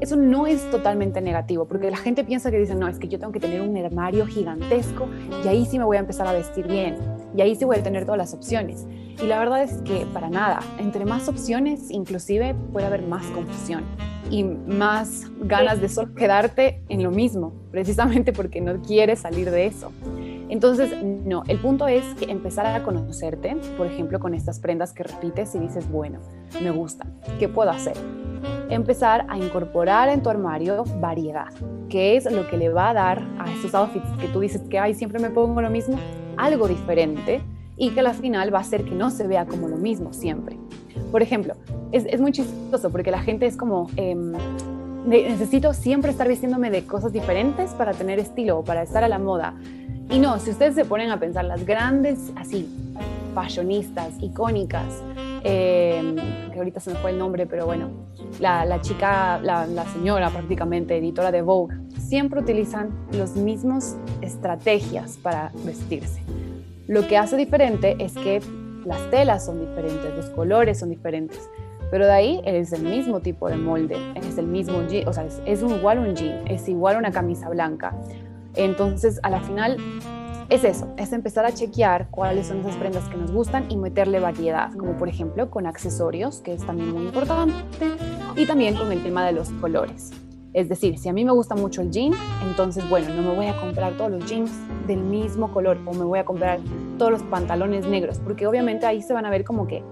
Eso 0.00 0.16
no 0.16 0.46
es 0.46 0.70
totalmente 0.70 1.20
negativo, 1.20 1.66
porque 1.66 1.90
la 1.90 1.98
gente 1.98 2.24
piensa 2.24 2.50
que 2.50 2.58
dice, 2.58 2.74
no, 2.74 2.88
es 2.88 2.98
que 2.98 3.08
yo 3.08 3.18
tengo 3.18 3.30
que 3.30 3.40
tener 3.40 3.60
un 3.60 3.76
armario 3.76 4.26
gigantesco 4.26 5.06
y 5.44 5.48
ahí 5.48 5.66
sí 5.66 5.78
me 5.78 5.84
voy 5.84 5.98
a 5.98 6.00
empezar 6.00 6.26
a 6.26 6.32
vestir 6.32 6.66
bien, 6.66 6.96
y 7.36 7.42
ahí 7.42 7.54
sí 7.56 7.66
voy 7.66 7.76
a 7.76 7.82
tener 7.82 8.04
todas 8.04 8.16
las 8.16 8.32
opciones. 8.32 8.86
Y 9.22 9.26
la 9.26 9.38
verdad 9.38 9.62
es 9.62 9.74
que 9.82 10.06
para 10.12 10.28
nada, 10.28 10.60
entre 10.78 11.04
más 11.04 11.28
opciones, 11.28 11.90
inclusive 11.90 12.54
puede 12.72 12.86
haber 12.86 13.02
más 13.02 13.24
confusión 13.26 13.84
y 14.30 14.42
más 14.44 15.26
ganas 15.40 15.80
de 15.80 15.88
solo 15.88 16.14
quedarte 16.14 16.82
en 16.88 17.02
lo 17.02 17.10
mismo, 17.10 17.52
precisamente 17.70 18.32
porque 18.32 18.60
no 18.60 18.80
quieres 18.82 19.20
salir 19.20 19.50
de 19.50 19.66
eso. 19.66 19.92
Entonces, 20.48 21.02
no, 21.02 21.42
el 21.48 21.58
punto 21.58 21.88
es 21.88 22.04
que 22.14 22.30
empezar 22.30 22.66
a 22.66 22.82
conocerte, 22.82 23.56
por 23.76 23.86
ejemplo, 23.86 24.20
con 24.20 24.34
estas 24.34 24.60
prendas 24.60 24.92
que 24.92 25.02
repites 25.02 25.54
y 25.54 25.58
dices, 25.58 25.90
bueno, 25.90 26.20
me 26.62 26.70
gustan, 26.70 27.14
¿qué 27.38 27.48
puedo 27.48 27.70
hacer? 27.70 27.96
Empezar 28.68 29.26
a 29.28 29.38
incorporar 29.38 30.08
en 30.08 30.22
tu 30.22 30.28
armario 30.28 30.84
variedad, 31.00 31.52
que 31.88 32.16
es 32.16 32.30
lo 32.30 32.48
que 32.48 32.56
le 32.56 32.68
va 32.68 32.90
a 32.90 32.94
dar 32.94 33.26
a 33.38 33.50
esos 33.52 33.74
outfits 33.74 34.08
que 34.20 34.28
tú 34.28 34.40
dices 34.40 34.62
que, 34.68 34.78
ay, 34.78 34.94
siempre 34.94 35.18
me 35.18 35.30
pongo 35.30 35.62
lo 35.62 35.70
mismo, 35.70 35.98
algo 36.36 36.68
diferente 36.68 37.42
y 37.76 37.90
que 37.90 38.00
al 38.00 38.14
final 38.14 38.52
va 38.52 38.58
a 38.58 38.62
hacer 38.62 38.84
que 38.84 38.94
no 38.94 39.10
se 39.10 39.26
vea 39.26 39.46
como 39.46 39.68
lo 39.68 39.76
mismo 39.76 40.12
siempre. 40.12 40.56
Por 41.10 41.22
ejemplo, 41.22 41.54
es, 41.92 42.20
muy 42.20 42.32
chistoso 42.32 42.90
porque 42.90 43.10
la 43.10 43.20
gente 43.20 43.46
es 43.46 43.56
como, 43.56 43.88
em, 43.96 44.32
necesito 45.06 45.72
siempre 45.72 46.10
estar 46.10 46.28
vistiéndome 46.28 46.70
de 46.70 46.86
cosas 46.86 47.12
diferentes 47.12 47.72
para 47.72 47.92
tener 47.92 48.18
estilo 48.18 48.58
o 48.58 48.64
para 48.64 48.82
estar 48.82 49.04
a 49.04 49.08
la 49.08 49.18
moda. 49.18 49.54
Y 50.10 50.18
no, 50.18 50.38
si 50.38 50.50
ustedes 50.50 50.74
se 50.74 50.84
ponen 50.84 51.10
a 51.10 51.18
pensar, 51.18 51.44
las 51.44 51.64
grandes, 51.64 52.30
así, 52.36 52.68
fashionistas, 53.34 54.10
icónicas, 54.20 55.02
em, 55.42 56.16
que 56.52 56.58
ahorita 56.58 56.80
se 56.80 56.90
me 56.90 56.96
fue 56.96 57.10
el 57.10 57.18
nombre, 57.18 57.46
pero 57.46 57.66
bueno, 57.66 57.90
la, 58.40 58.80
chica, 58.80 59.40
la, 59.42 59.66
la, 59.66 59.84
señora 59.86 60.30
prácticamente, 60.30 60.96
editora 60.96 61.32
de 61.32 61.42
Vogue, 61.42 61.74
siempre 61.98 62.40
utilizan 62.40 62.90
los 63.12 63.34
mismos 63.36 63.96
estrategias 64.20 65.18
para 65.22 65.52
vestirse. 65.64 66.22
Lo 66.86 67.06
que 67.08 67.16
hace 67.16 67.36
diferente 67.36 67.96
es 67.98 68.12
que 68.12 68.40
las 68.84 69.10
telas 69.10 69.46
son 69.46 69.60
diferentes, 69.60 70.14
los 70.14 70.28
colores 70.30 70.78
son 70.78 70.90
diferentes, 70.90 71.48
pero 71.90 72.04
de 72.04 72.12
ahí 72.12 72.42
es 72.44 72.72
el 72.72 72.82
mismo 72.82 73.20
tipo 73.20 73.48
de 73.48 73.56
molde, 73.56 73.96
es 74.16 74.36
el 74.36 74.46
mismo 74.46 74.86
jean, 74.86 75.08
o 75.08 75.12
sea, 75.12 75.24
es, 75.24 75.40
es 75.46 75.62
igual 75.62 75.98
un 75.98 76.14
jean, 76.14 76.46
es 76.46 76.68
igual 76.68 76.98
una 76.98 77.10
camisa 77.10 77.48
blanca. 77.48 77.94
Entonces, 78.54 79.18
a 79.22 79.30
la 79.30 79.40
final, 79.40 79.78
es 80.50 80.62
eso, 80.64 80.92
es 80.98 81.12
empezar 81.14 81.46
a 81.46 81.54
chequear 81.54 82.08
cuáles 82.10 82.48
son 82.48 82.60
esas 82.60 82.76
prendas 82.76 83.08
que 83.08 83.16
nos 83.16 83.32
gustan 83.32 83.64
y 83.70 83.76
meterle 83.76 84.20
variedad, 84.20 84.70
como 84.74 84.96
por 84.98 85.08
ejemplo 85.08 85.50
con 85.50 85.66
accesorios, 85.66 86.42
que 86.42 86.52
es 86.52 86.66
también 86.66 86.92
muy 86.92 87.06
importante, 87.06 87.54
y 88.36 88.44
también 88.44 88.74
con 88.76 88.92
el 88.92 89.02
tema 89.02 89.24
de 89.24 89.32
los 89.32 89.48
colores. 89.52 90.10
Es 90.54 90.68
decir, 90.68 90.98
si 90.98 91.08
a 91.08 91.12
mí 91.12 91.24
me 91.24 91.32
gusta 91.32 91.56
mucho 91.56 91.82
el 91.82 91.90
jean, 91.90 92.12
entonces, 92.48 92.88
bueno, 92.88 93.12
no 93.12 93.22
me 93.22 93.34
voy 93.34 93.46
a 93.46 93.56
comprar 93.60 93.92
todos 93.94 94.12
los 94.12 94.24
jeans 94.24 94.52
del 94.86 95.00
mismo 95.00 95.52
color 95.52 95.78
o 95.84 95.92
me 95.92 96.04
voy 96.04 96.20
a 96.20 96.24
comprar 96.24 96.60
todos 96.96 97.10
los 97.10 97.22
pantalones 97.24 97.86
negros, 97.88 98.20
porque 98.20 98.46
obviamente 98.46 98.86
ahí 98.86 99.02
se 99.02 99.12
van 99.12 99.26
a 99.26 99.30
ver 99.30 99.44
como 99.44 99.66
que 99.66 99.82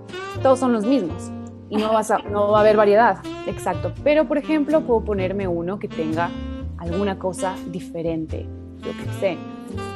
todos 0.41 0.61
son 0.61 0.73
los 0.73 0.87
mismos 0.87 1.33
y 1.69 1.77
no, 1.79 1.93
vas 1.93 2.13
a, 2.13 2.19
no 2.19 2.53
va 2.53 2.59
a 2.59 2.61
haber 2.61 2.77
variedad. 2.77 3.19
Exacto. 3.49 3.93
Pero, 4.05 4.29
por 4.29 4.39
ejemplo, 4.39 4.83
puedo 4.83 5.01
ponerme 5.05 5.49
uno 5.49 5.81
que 5.81 5.89
tenga 5.89 6.31
alguna 6.79 7.19
cosa 7.19 7.57
diferente, 7.73 8.47
yo 8.83 8.93
que 8.93 9.21
sé, 9.21 9.39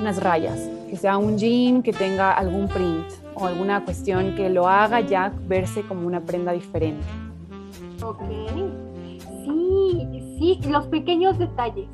unas 0.00 0.20
rayas, 0.20 0.58
que 0.90 0.96
sea 0.96 1.16
un 1.16 1.38
jean 1.38 1.82
que 1.84 1.92
tenga 1.92 2.32
algún 2.32 2.66
print 2.66 3.06
o 3.36 3.46
alguna 3.46 3.84
cuestión 3.84 4.34
que 4.34 4.50
lo 4.50 4.66
haga 4.66 5.00
ya 5.00 5.32
verse 5.46 5.82
como 5.82 6.08
una 6.08 6.22
prenda 6.22 6.50
diferente. 6.50 7.04
Ok, 8.02 8.20
sí, 10.38 10.60
los 10.68 10.86
pequeños 10.86 11.38
detalles, 11.38 11.88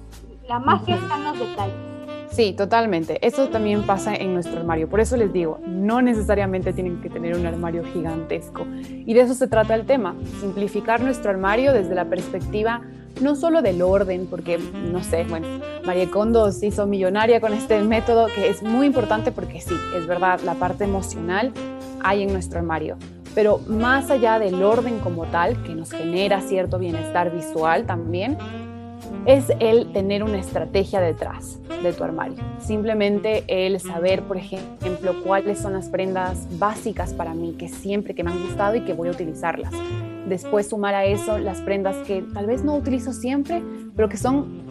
la 0.49 0.59
magia 0.59 0.97
está 0.97 1.16
en 1.16 1.25
los 1.25 1.38
detalles. 1.38 1.75
Sí, 2.31 2.54
totalmente. 2.54 3.25
Eso 3.26 3.49
también 3.49 3.83
pasa 3.83 4.14
en 4.14 4.33
nuestro 4.33 4.59
armario. 4.59 4.88
Por 4.88 5.00
eso 5.00 5.19
les 5.19 5.31
digo, 5.35 5.61
no 5.66 6.00
necesariamente 6.00 6.73
tienen 6.73 7.02
que 7.02 7.11
tener 7.11 7.37
un 7.37 7.45
armario 7.45 7.85
gigantesco. 7.85 8.64
Y 8.88 9.12
de 9.12 9.21
eso 9.21 9.35
se 9.35 9.49
trata 9.49 9.75
el 9.75 9.85
tema, 9.85 10.14
simplificar 10.40 11.02
nuestro 11.02 11.31
armario 11.31 11.75
desde 11.75 11.95
la 11.95 12.07
perspectiva 12.07 12.81
no 13.21 13.37
solo 13.37 13.62
del 13.62 13.83
orden, 13.83 14.26
porque 14.28 14.59
no 14.59 15.02
sé, 15.02 15.25
bueno, 15.25 15.47
María 15.85 16.11
Kondo 16.11 16.50
se 16.50 16.66
hizo 16.66 16.87
millonaria 16.87 17.40
con 17.40 17.52
este 17.52 17.81
método 17.83 18.26
que 18.35 18.49
es 18.49 18.62
muy 18.62 18.87
importante 18.87 19.33
porque 19.33 19.61
sí, 19.61 19.75
es 19.95 20.07
verdad, 20.07 20.40
la 20.40 20.54
parte 20.54 20.85
emocional 20.85 21.52
hay 22.02 22.23
en 22.23 22.33
nuestro 22.33 22.59
armario, 22.59 22.97
pero 23.35 23.61
más 23.67 24.11
allá 24.11 24.39
del 24.39 24.62
orden 24.62 24.99
como 25.01 25.25
tal, 25.27 25.62
que 25.62 25.75
nos 25.75 25.91
genera 25.91 26.41
cierto 26.41 26.79
bienestar 26.79 27.33
visual 27.33 27.87
también, 27.87 28.37
es 29.27 29.53
el 29.61 29.93
tener 29.93 30.23
una 30.23 30.39
estrategia 30.39 31.01
detrás 31.01 31.59
de 31.83 31.93
tu 31.93 32.03
armario. 32.03 32.37
Simplemente 32.59 33.45
el 33.47 33.79
saber, 33.81 34.23
por 34.23 34.37
ejemplo, 34.37 35.15
cuáles 35.25 35.59
son 35.59 35.75
las 35.75 35.89
prendas 35.89 36.47
básicas 36.59 37.15
para 37.15 37.35
mí 37.35 37.55
que 37.59 37.69
siempre 37.69 38.15
que 38.15 38.25
me 38.25 38.31
han 38.31 38.43
gustado 38.43 38.77
y 38.77 38.81
que 38.81 38.95
voy 38.95 39.09
a 39.09 39.12
utilizarlas 39.12 39.73
después 40.33 40.69
sumar 40.69 40.95
a 40.95 41.05
eso 41.05 41.39
las 41.39 41.61
prendas 41.61 41.97
que 42.07 42.23
tal 42.35 42.47
vez 42.47 42.65
no 42.65 42.75
utilizo 42.75 43.12
siempre, 43.12 43.62
pero 43.95 44.09
que 44.09 44.17
son 44.17 44.62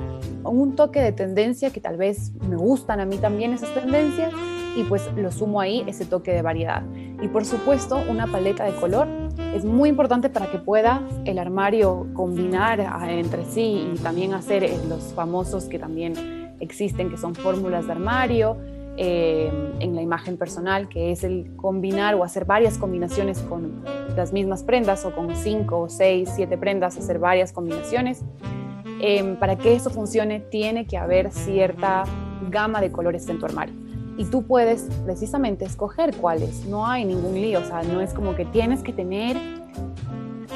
un 0.44 0.76
toque 0.76 1.00
de 1.00 1.12
tendencia 1.12 1.70
que 1.70 1.80
tal 1.80 1.98
vez 1.98 2.32
me 2.48 2.56
gustan 2.56 3.00
a 3.00 3.06
mí 3.06 3.18
también 3.18 3.54
esas 3.54 3.74
tendencias 3.74 4.34
y 4.76 4.84
pues 4.84 5.10
lo 5.16 5.32
sumo 5.32 5.62
ahí 5.62 5.84
ese 5.88 6.06
toque 6.06 6.32
de 6.32 6.42
variedad. 6.42 6.84
Y 7.22 7.28
por 7.28 7.46
supuesto 7.46 8.02
una 8.10 8.28
paleta 8.28 8.64
de 8.66 8.74
color 8.74 9.08
es 9.56 9.64
muy 9.64 9.90
importante 9.90 10.30
para 10.30 10.50
que 10.50 10.58
pueda 10.58 11.02
el 11.26 11.38
armario 11.38 12.08
combinar 12.14 12.80
entre 13.08 13.46
sí 13.46 13.92
y 13.94 13.98
también 14.00 14.34
hacer 14.34 14.64
eh, 14.64 14.78
los 14.90 15.14
famosos 15.14 15.66
que 15.66 15.78
también 15.78 16.52
existen, 16.60 17.10
que 17.10 17.18
son 17.18 17.36
fórmulas 17.36 17.86
de 17.86 17.92
armario, 17.92 18.58
eh, 18.98 19.50
en 19.80 19.96
la 19.96 20.02
imagen 20.02 20.38
personal, 20.38 20.90
que 20.90 21.12
es 21.12 21.24
el 21.24 21.56
combinar 21.56 22.16
o 22.16 22.24
hacer 22.24 22.46
varias 22.46 22.78
combinaciones 22.78 23.40
con 23.40 23.84
las 24.16 24.34
mismas 24.34 24.64
prendas 24.64 25.06
o 25.06 25.16
con 25.16 25.36
cinco, 25.36 25.88
seis, 25.90 26.30
siete 26.36 26.58
prendas, 26.58 26.98
hacer 26.98 27.18
varias 27.18 27.54
combinaciones. 27.54 28.24
Em, 29.00 29.38
para 29.38 29.58
que 29.58 29.74
eso 29.74 29.90
funcione 29.90 30.40
tiene 30.40 30.86
que 30.86 30.98
haber 30.98 31.32
cierta 31.32 32.04
gama 32.50 32.82
de 32.82 32.92
colores 32.92 33.28
en 33.30 33.40
tu 33.40 33.46
armario. 33.46 33.81
Y 34.18 34.26
tú 34.26 34.44
puedes 34.44 34.88
precisamente 35.06 35.66
escoger 35.66 36.16
cuáles. 36.16 36.66
No 36.66 36.86
hay 36.86 37.06
ningún 37.06 37.34
lío, 37.34 37.60
o 37.60 37.64
sea, 37.64 37.82
no 37.84 38.02
es 38.02 38.14
como 38.14 38.36
que 38.36 38.46
tienes 38.46 38.84
que 38.84 38.94
tener 38.94 39.38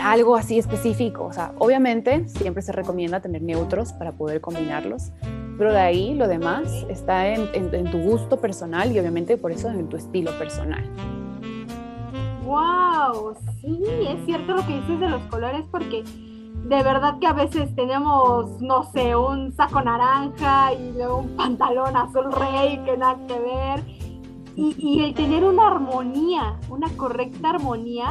algo 0.03 0.35
así 0.35 0.59
específico. 0.59 1.25
O 1.25 1.33
sea, 1.33 1.53
obviamente 1.57 2.27
siempre 2.27 2.61
se 2.61 2.71
recomienda 2.71 3.19
tener 3.21 3.41
neutros 3.41 3.93
para 3.93 4.11
poder 4.11 4.41
combinarlos, 4.41 5.11
pero 5.57 5.71
de 5.71 5.79
ahí 5.79 6.13
lo 6.13 6.27
demás 6.27 6.85
está 6.89 7.27
en, 7.27 7.91
tu 7.91 7.99
gusto 7.99 8.39
personal 8.39 8.91
y 8.91 8.99
obviamente 8.99 9.37
por 9.37 9.51
eso 9.51 9.69
en 9.69 9.87
tu 9.87 9.97
estilo 9.97 10.31
personal. 10.37 10.83
¡Wow! 12.45 13.35
Sí, 13.61 13.81
es 14.07 14.25
cierto 14.25 14.53
lo 14.53 14.65
que 14.67 14.75
dices 14.75 14.99
de 14.99 15.09
los 15.09 15.21
colores 15.23 15.65
porque 15.71 16.03
de 16.65 16.81
verdad 16.81 17.19
que 17.19 17.27
a 17.27 17.33
veces 17.33 17.75
tenemos, 17.75 18.59
no 18.59 18.91
sé, 18.91 19.15
un 19.15 19.53
saco 19.53 19.81
naranja 19.81 20.73
y 20.73 20.93
luego 20.93 21.17
un 21.17 21.35
pantalón 21.35 21.95
azul 21.95 22.31
rey 22.31 22.79
que 22.85 22.97
nada 22.97 23.19
que 23.27 23.39
ver. 23.39 23.83
Y, 24.57 25.03
el 25.03 25.13
tener 25.13 25.43
una 25.43 25.67
armonía, 25.67 26.57
una 26.69 26.89
correcta 26.95 27.49
armonía, 27.49 28.07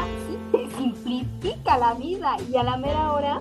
te 0.53 0.69
simplifica 0.73 1.79
la 1.79 1.95
vida 1.95 2.37
y 2.53 2.57
a 2.57 2.63
la 2.63 2.77
mera 2.77 3.13
hora 3.13 3.41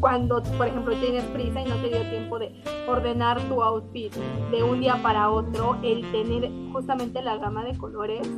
cuando, 0.00 0.42
por 0.58 0.66
ejemplo, 0.68 0.94
tienes 0.96 1.24
prisa 1.24 1.62
y 1.62 1.64
no 1.64 1.76
te 1.76 1.88
dio 1.88 2.10
tiempo 2.10 2.38
de 2.38 2.54
ordenar 2.86 3.40
tu 3.48 3.62
outfit 3.62 4.14
de 4.50 4.62
un 4.62 4.80
día 4.80 5.00
para 5.02 5.30
otro, 5.30 5.78
el 5.82 6.02
tener 6.12 6.52
justamente 6.72 7.22
la 7.22 7.38
gama 7.38 7.64
de 7.64 7.76
colores 7.78 8.28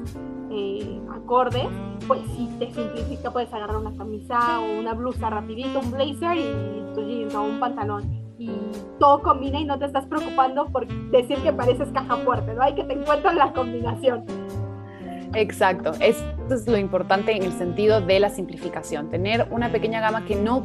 eh, 0.50 1.00
acordes, 1.12 1.66
pues 2.06 2.20
sí 2.36 2.48
te 2.58 2.72
simplifica, 2.72 3.30
puedes 3.30 3.52
agarrar 3.52 3.76
una 3.76 3.96
camisa 3.96 4.60
o 4.60 4.78
una 4.78 4.94
blusa 4.94 5.30
rapidito, 5.30 5.80
un 5.80 5.90
blazer 5.90 6.36
y 6.36 6.94
tu 6.94 7.02
jeans 7.06 7.34
o 7.34 7.42
un 7.42 7.60
pantalón 7.60 8.28
y 8.38 8.50
todo 8.98 9.20
combina 9.22 9.60
y 9.60 9.64
no 9.64 9.78
te 9.78 9.86
estás 9.86 10.06
preocupando 10.06 10.66
por 10.66 10.86
decir 11.10 11.38
que 11.38 11.52
pareces 11.52 11.88
caja 11.92 12.16
fuerte, 12.18 12.54
¿no? 12.54 12.62
Hay 12.62 12.74
que 12.74 12.84
te 12.84 12.94
encuentran 12.94 13.36
la 13.36 13.52
combinación. 13.52 14.24
Exacto, 15.34 15.92
esto 16.00 16.54
es 16.54 16.66
lo 16.66 16.78
importante 16.78 17.36
en 17.36 17.42
el 17.42 17.52
sentido 17.52 18.00
de 18.00 18.18
la 18.18 18.30
simplificación, 18.30 19.10
tener 19.10 19.46
una 19.50 19.70
pequeña 19.70 20.00
gama 20.00 20.24
que 20.24 20.36
no, 20.36 20.64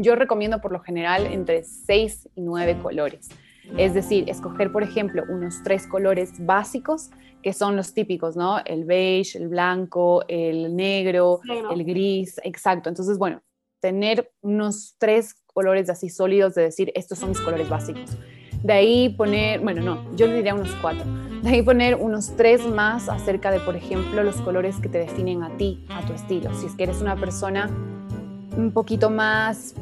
yo 0.00 0.16
recomiendo 0.16 0.60
por 0.60 0.72
lo 0.72 0.80
general 0.80 1.26
entre 1.26 1.62
6 1.62 2.28
y 2.34 2.42
9 2.42 2.78
colores. 2.82 3.30
Es 3.76 3.94
decir, 3.94 4.28
escoger, 4.28 4.72
por 4.72 4.82
ejemplo, 4.82 5.24
unos 5.28 5.62
tres 5.62 5.86
colores 5.86 6.32
básicos 6.38 7.10
que 7.42 7.52
son 7.52 7.76
los 7.76 7.94
típicos, 7.94 8.36
¿no? 8.36 8.58
El 8.64 8.84
beige, 8.84 9.38
el 9.38 9.48
blanco, 9.48 10.24
el 10.28 10.74
negro, 10.74 11.40
negro. 11.44 11.70
el 11.70 11.84
gris, 11.84 12.40
exacto. 12.42 12.88
Entonces, 12.88 13.18
bueno, 13.18 13.42
tener 13.80 14.32
unos 14.40 14.96
tres 14.98 15.34
colores 15.52 15.88
así 15.88 16.08
sólidos 16.08 16.54
de 16.54 16.62
decir, 16.62 16.92
estos 16.94 17.18
son 17.18 17.30
mis 17.30 17.40
colores 17.40 17.68
básicos. 17.68 18.16
De 18.62 18.72
ahí 18.72 19.10
poner, 19.10 19.60
bueno, 19.60 19.82
no, 19.82 20.16
yo 20.16 20.26
le 20.26 20.34
diría 20.34 20.54
unos 20.54 20.74
cuatro. 20.82 21.04
De 21.42 21.50
ahí 21.50 21.62
poner 21.62 21.94
unos 21.94 22.34
tres 22.36 22.66
más 22.66 23.08
acerca 23.08 23.50
de, 23.50 23.60
por 23.60 23.76
ejemplo, 23.76 24.22
los 24.24 24.36
colores 24.40 24.80
que 24.80 24.88
te 24.88 24.98
definen 24.98 25.44
a 25.44 25.56
ti, 25.56 25.84
a 25.88 26.04
tu 26.04 26.14
estilo. 26.14 26.52
Si 26.54 26.66
es 26.66 26.74
que 26.74 26.82
eres 26.84 27.00
una 27.00 27.14
persona 27.14 27.70
un 28.56 28.72
poquito 28.72 29.10
más, 29.10 29.74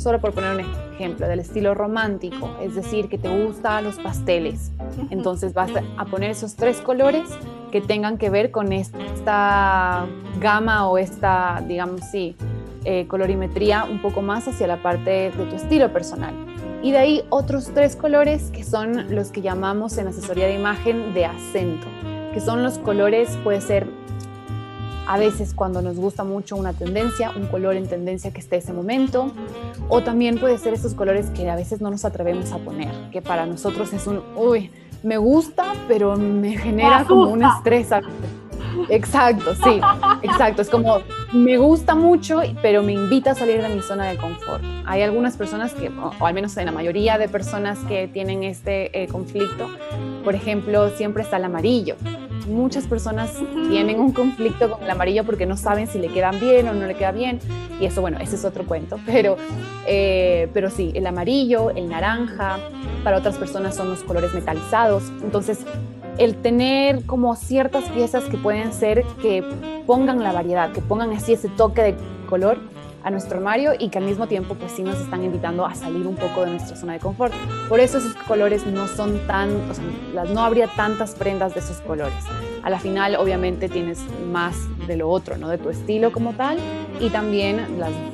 solo 0.00 0.20
por 0.20 0.32
poner 0.32 0.54
un 0.54 0.60
ejemplo, 0.94 1.28
del 1.28 1.40
estilo 1.40 1.74
romántico, 1.74 2.50
es 2.62 2.74
decir, 2.74 3.08
que 3.08 3.18
te 3.18 3.28
gustan 3.28 3.84
los 3.84 3.96
pasteles. 3.96 4.72
Entonces 5.10 5.52
vas 5.52 5.70
a 5.96 6.04
poner 6.06 6.30
esos 6.30 6.56
tres 6.56 6.80
colores 6.80 7.28
que 7.70 7.80
tengan 7.80 8.16
que 8.18 8.30
ver 8.30 8.50
con 8.50 8.72
esta 8.72 10.06
gama 10.40 10.88
o 10.88 10.98
esta, 10.98 11.62
digamos, 11.68 12.00
sí, 12.10 12.34
eh, 12.84 13.06
colorimetría 13.06 13.84
un 13.84 14.00
poco 14.00 14.22
más 14.22 14.48
hacia 14.48 14.66
la 14.66 14.82
parte 14.82 15.10
de 15.10 15.30
tu 15.30 15.54
estilo 15.54 15.92
personal. 15.92 16.34
Y 16.82 16.92
de 16.92 16.98
ahí 16.98 17.24
otros 17.28 17.72
tres 17.74 17.94
colores 17.94 18.50
que 18.50 18.64
son 18.64 19.14
los 19.14 19.30
que 19.30 19.42
llamamos 19.42 19.98
en 19.98 20.08
asesoría 20.08 20.46
de 20.46 20.54
imagen 20.54 21.12
de 21.12 21.26
acento, 21.26 21.86
que 22.32 22.40
son 22.40 22.62
los 22.62 22.78
colores, 22.78 23.36
puede 23.44 23.60
ser 23.60 23.86
a 25.06 25.18
veces 25.18 25.54
cuando 25.54 25.82
nos 25.82 25.96
gusta 25.96 26.24
mucho 26.24 26.56
una 26.56 26.72
tendencia, 26.72 27.32
un 27.36 27.46
color 27.46 27.76
en 27.76 27.88
tendencia 27.88 28.32
que 28.32 28.40
esté 28.40 28.56
ese 28.56 28.72
momento, 28.72 29.32
o 29.88 30.02
también 30.02 30.38
puede 30.38 30.58
ser 30.58 30.74
estos 30.74 30.94
colores 30.94 31.30
que 31.30 31.50
a 31.50 31.56
veces 31.56 31.80
no 31.80 31.90
nos 31.90 32.04
atrevemos 32.04 32.52
a 32.52 32.58
poner, 32.58 33.10
que 33.10 33.22
para 33.22 33.46
nosotros 33.46 33.92
es 33.92 34.06
un, 34.06 34.22
uy, 34.36 34.70
me 35.02 35.16
gusta, 35.16 35.72
pero 35.88 36.16
me 36.16 36.56
genera 36.56 37.04
como 37.04 37.30
un 37.30 37.42
estrés. 37.42 37.88
Exacto, 38.88 39.54
sí, 39.54 39.80
exacto. 40.22 40.62
Es 40.62 40.68
como, 40.68 41.02
me 41.32 41.56
gusta 41.58 41.94
mucho, 41.94 42.40
pero 42.62 42.82
me 42.82 42.92
invita 42.92 43.32
a 43.32 43.34
salir 43.34 43.62
de 43.62 43.68
mi 43.68 43.82
zona 43.82 44.06
de 44.06 44.16
confort. 44.16 44.62
Hay 44.86 45.02
algunas 45.02 45.36
personas 45.36 45.72
que, 45.72 45.88
o, 45.88 46.26
al 46.26 46.34
menos 46.34 46.56
en 46.56 46.66
la 46.66 46.72
mayoría 46.72 47.18
de 47.18 47.28
personas 47.28 47.78
que 47.80 48.08
tienen 48.08 48.42
este 48.42 49.02
eh, 49.02 49.08
conflicto, 49.08 49.68
por 50.24 50.34
ejemplo, 50.34 50.90
siempre 50.90 51.22
está 51.22 51.36
el 51.36 51.44
amarillo. 51.44 51.96
Muchas 52.48 52.86
personas 52.86 53.32
tienen 53.68 54.00
un 54.00 54.12
conflicto 54.12 54.70
con 54.70 54.82
el 54.82 54.90
amarillo 54.90 55.24
porque 55.24 55.46
no 55.46 55.56
saben 55.56 55.86
si 55.86 55.98
le 55.98 56.08
quedan 56.08 56.40
bien 56.40 56.66
o 56.68 56.74
no 56.74 56.86
le 56.86 56.94
queda 56.94 57.12
bien. 57.12 57.38
Y 57.80 57.84
eso, 57.84 58.00
bueno, 58.00 58.18
ese 58.18 58.36
es 58.36 58.44
otro 58.44 58.64
cuento. 58.66 58.98
Pero, 59.06 59.36
eh, 59.86 60.48
pero 60.52 60.70
sí, 60.70 60.92
el 60.94 61.06
amarillo, 61.06 61.70
el 61.70 61.88
naranja, 61.88 62.58
para 63.02 63.16
otras 63.16 63.36
personas 63.36 63.74
son 63.74 63.88
los 63.88 64.02
colores 64.02 64.34
metalizados. 64.34 65.04
Entonces, 65.22 65.64
el 66.18 66.36
tener 66.36 67.04
como 67.06 67.34
ciertas 67.36 67.84
piezas 67.90 68.24
que 68.24 68.36
pueden 68.36 68.72
ser 68.72 69.04
que 69.22 69.44
pongan 69.86 70.22
la 70.22 70.32
variedad, 70.32 70.72
que 70.72 70.80
pongan 70.80 71.12
así 71.12 71.32
ese 71.32 71.48
toque 71.48 71.82
de 71.82 71.96
color 72.28 72.58
a 73.02 73.10
nuestro 73.10 73.38
armario 73.38 73.72
y 73.78 73.88
que 73.88 73.98
al 73.98 74.04
mismo 74.04 74.26
tiempo 74.26 74.54
pues 74.54 74.72
sí 74.72 74.82
nos 74.82 74.98
están 74.98 75.24
invitando 75.24 75.64
a 75.64 75.74
salir 75.74 76.06
un 76.06 76.16
poco 76.16 76.44
de 76.44 76.50
nuestra 76.50 76.76
zona 76.76 76.94
de 76.94 76.98
confort. 76.98 77.32
Por 77.68 77.80
eso 77.80 77.98
esos 77.98 78.14
colores 78.14 78.66
no 78.66 78.86
son 78.88 79.18
tan, 79.26 79.50
o 79.70 79.74
sea, 79.74 80.24
no 80.24 80.40
habría 80.40 80.68
tantas 80.68 81.14
prendas 81.14 81.54
de 81.54 81.60
esos 81.60 81.78
colores. 81.78 82.24
A 82.62 82.68
la 82.68 82.78
final 82.78 83.16
obviamente 83.16 83.68
tienes 83.68 84.00
más 84.30 84.56
de 84.86 84.96
lo 84.96 85.08
otro, 85.08 85.38
¿no? 85.38 85.48
De 85.48 85.56
tu 85.56 85.70
estilo 85.70 86.12
como 86.12 86.34
tal 86.34 86.58
y 87.00 87.08
también 87.08 87.66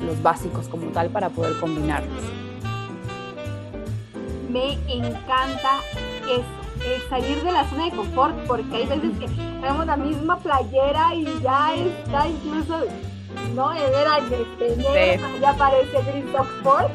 los 0.05 0.21
básicos 0.23 0.67
como 0.67 0.87
tal 0.91 1.09
para 1.09 1.29
poder 1.29 1.59
combinarlos. 1.59 2.23
Me 4.49 4.73
encanta 4.87 5.81
eso 6.23 6.56
eh, 6.87 7.01
salir 7.09 7.43
de 7.43 7.51
la 7.51 7.69
zona 7.69 7.85
de 7.85 7.91
confort, 7.91 8.35
porque 8.47 8.75
hay 8.75 8.85
veces 8.87 9.17
que 9.19 9.27
tenemos 9.27 9.85
la 9.85 9.97
misma 9.97 10.37
playera 10.39 11.13
y 11.15 11.25
ya 11.41 11.75
está 11.75 12.27
incluso, 12.27 12.79
no, 13.53 13.73
era 13.73 14.17
este, 14.19 14.77
negro, 14.77 15.27
ya 15.41 15.53
parece 15.53 16.01
Green 16.03 16.35
Oxford, 16.35 16.89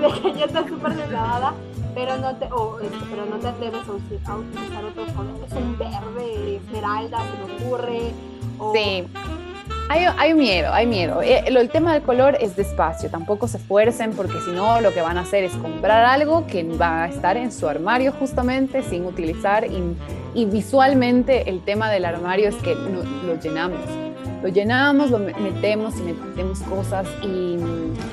de 0.00 0.20
que 0.20 0.38
ya 0.38 0.44
está 0.46 0.68
súper 0.68 0.94
deslavada, 0.94 1.54
pero 1.94 2.16
no 2.18 2.34
te, 2.36 2.48
oh, 2.52 2.78
pero 3.10 3.26
no 3.26 3.36
te 3.36 3.48
atreves 3.48 3.88
a, 3.88 3.92
utilizar 3.92 4.84
otros 4.84 5.12
colores, 5.12 5.52
un 5.52 5.78
verde, 5.78 6.56
esmeralda, 6.56 7.18
se 7.18 7.46
me 7.46 7.64
ocurre. 7.64 8.14
O, 8.58 8.72
sí 8.72 9.04
hay, 9.88 10.34
miedo, 10.34 10.72
hay 10.72 10.86
miedo. 10.86 11.22
Eh, 11.22 11.44
el, 11.46 11.68
tema 11.68 11.92
del 11.94 12.02
color 12.02 12.36
es 12.40 12.56
despacio, 12.56 13.10
tampoco 13.10 13.48
se 13.48 13.58
esfuercen 13.58 14.12
porque 14.12 14.40
si 14.40 14.50
no 14.50 14.80
lo 14.80 14.92
que 14.92 15.02
van 15.02 15.18
a 15.18 15.22
hacer 15.22 15.44
es 15.44 15.52
comprar 15.52 16.04
algo 16.04 16.46
que 16.46 16.64
va 16.64 17.04
a 17.04 17.08
estar 17.08 17.36
en 17.36 17.52
su 17.52 17.68
armario 17.68 18.12
justamente 18.12 18.82
sin 18.82 19.04
utilizar 19.04 19.66
y, 19.66 20.44
visualmente 20.46 21.48
el 21.48 21.64
tema 21.64 21.90
del 21.90 22.04
armario 22.04 22.48
es 22.48 22.56
que 22.56 22.74
lo, 22.74 23.40
llenamos. 23.40 23.80
Lo 24.42 24.48
llenamos, 24.48 25.10
lo 25.10 25.18
metemos 25.18 25.96
y 25.98 26.02
metemos 26.02 26.60
cosas 26.60 27.06
y 27.22 27.56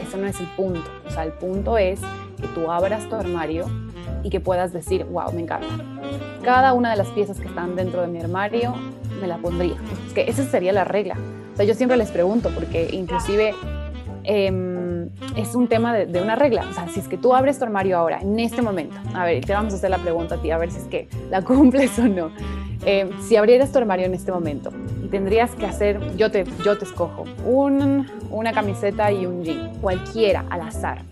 eso 0.08 0.18
no 0.18 0.28
es 0.28 0.40
el 0.40 0.48
punto. 0.56 0.90
O 1.08 1.12
sea, 1.12 1.24
el 1.24 1.34
punto 1.34 1.78
es 1.78 2.00
que 2.40 2.48
tú 2.54 2.72
abras 2.72 3.08
tu 3.10 3.16
armario 3.16 3.66
y 4.24 4.30
que 4.30 4.40
puedas 4.40 4.72
decir, 4.72 5.04
wow, 5.06 5.32
me 5.34 5.42
encanta. 5.42 5.68
Cada 6.44 6.74
una 6.74 6.92
de 6.92 6.98
las 6.98 7.08
piezas 7.08 7.40
que 7.40 7.48
están 7.48 7.76
dentro 7.76 8.02
de 8.02 8.08
mi 8.08 8.20
armario 8.20 8.76
me 9.20 9.28
la 9.28 9.38
pondría. 9.38 9.76
Es 10.08 10.14
que 10.14 10.30
esa 10.30 10.44
sería 10.46 10.72
la 10.72 10.84
regla. 10.84 11.18
O 11.54 11.56
sea, 11.56 11.66
yo 11.66 11.74
siempre 11.74 11.98
les 11.98 12.12
pregunto, 12.12 12.50
porque 12.54 12.90
inclusive 12.92 13.54
em, 14.24 15.10
es 15.36 15.56
un 15.56 15.68
tema 15.68 15.94
de, 15.94 16.22
una 16.22 16.36
regla. 16.36 16.66
O 16.70 16.74
sea, 16.74 16.88
si 16.88 17.00
es 17.00 17.08
que 17.08 17.18
tú 17.18 17.34
abres 17.34 17.60
tu 17.60 17.66
armario 17.66 17.98
ahora, 17.98 18.20
en 18.22 18.40
este 18.40 18.62
momento, 18.62 18.96
a 19.14 19.26
ver, 19.26 19.44
te 19.46 19.54
vamos 19.54 19.74
a 19.74 19.78
hacer 19.78 19.90
la 19.90 19.98
pregunta 19.98 20.36
a 20.36 20.42
ti, 20.42 20.52
a 20.52 20.58
ver 20.58 20.72
si 20.72 20.78
es 20.78 20.86
que 20.86 21.08
la 21.30 21.42
cumples 21.46 21.98
o 22.00 22.08
no. 22.08 22.32
Em, 22.86 23.10
si 23.22 23.36
abrieras 23.36 23.72
tu 23.72 23.78
armario 23.78 24.08
en 24.08 24.16
este 24.16 24.32
momento 24.32 24.72
y 25.04 25.08
tendrías 25.08 25.52
que 25.52 25.68
hacer, 25.68 26.16
yo 26.18 26.32
te, 26.32 26.46
yo 26.66 26.78
te 26.80 26.86
escojo, 26.86 27.26
un, 27.46 28.08
una 28.32 28.54
camiseta 28.54 29.12
y 29.12 29.28
un 29.28 29.44
jean, 29.44 29.76
cualquiera, 29.82 30.46
al 30.50 30.62
azar, 30.62 31.04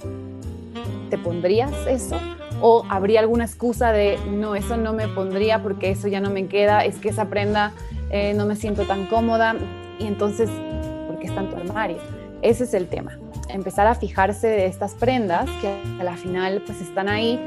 ¿te 1.12 1.18
pondrías 1.20 1.72
eso? 1.88 2.18
¿O 2.62 2.86
habría 2.90 3.20
alguna 3.20 3.46
excusa 3.46 3.92
de, 3.92 4.18
no, 4.32 4.56
eso 4.56 4.78
no 4.78 4.94
me 4.94 5.08
pondría 5.08 5.62
porque 5.62 5.92
eso 5.92 6.08
ya 6.08 6.20
no 6.20 6.32
me 6.32 6.48
queda, 6.48 6.84
es 6.86 6.98
que 6.98 7.10
esa 7.10 7.26
prenda 7.26 7.72
eh, 8.10 8.34
no 8.34 8.48
me 8.48 8.56
siento 8.56 8.84
tan 8.84 9.06
cómoda? 9.06 9.56
Y 10.00 10.08
entonces, 10.08 10.50
¿por 11.08 11.20
qué 11.20 11.28
está 11.28 11.42
en 11.42 11.50
tu 11.50 11.58
armario? 11.58 11.98
Ese 12.42 12.64
es 12.64 12.74
el 12.74 12.88
tema. 12.88 13.18
Empezar 13.50 13.88
a 13.88 13.96
fijarse 13.96 14.48
de 14.48 14.66
estas 14.66 14.94
prendas 14.94 15.50
que 15.62 15.82
a 16.00 16.04
la 16.04 16.16
final 16.16 16.62
pues 16.66 16.82
están 16.82 17.10
ahí, 17.10 17.40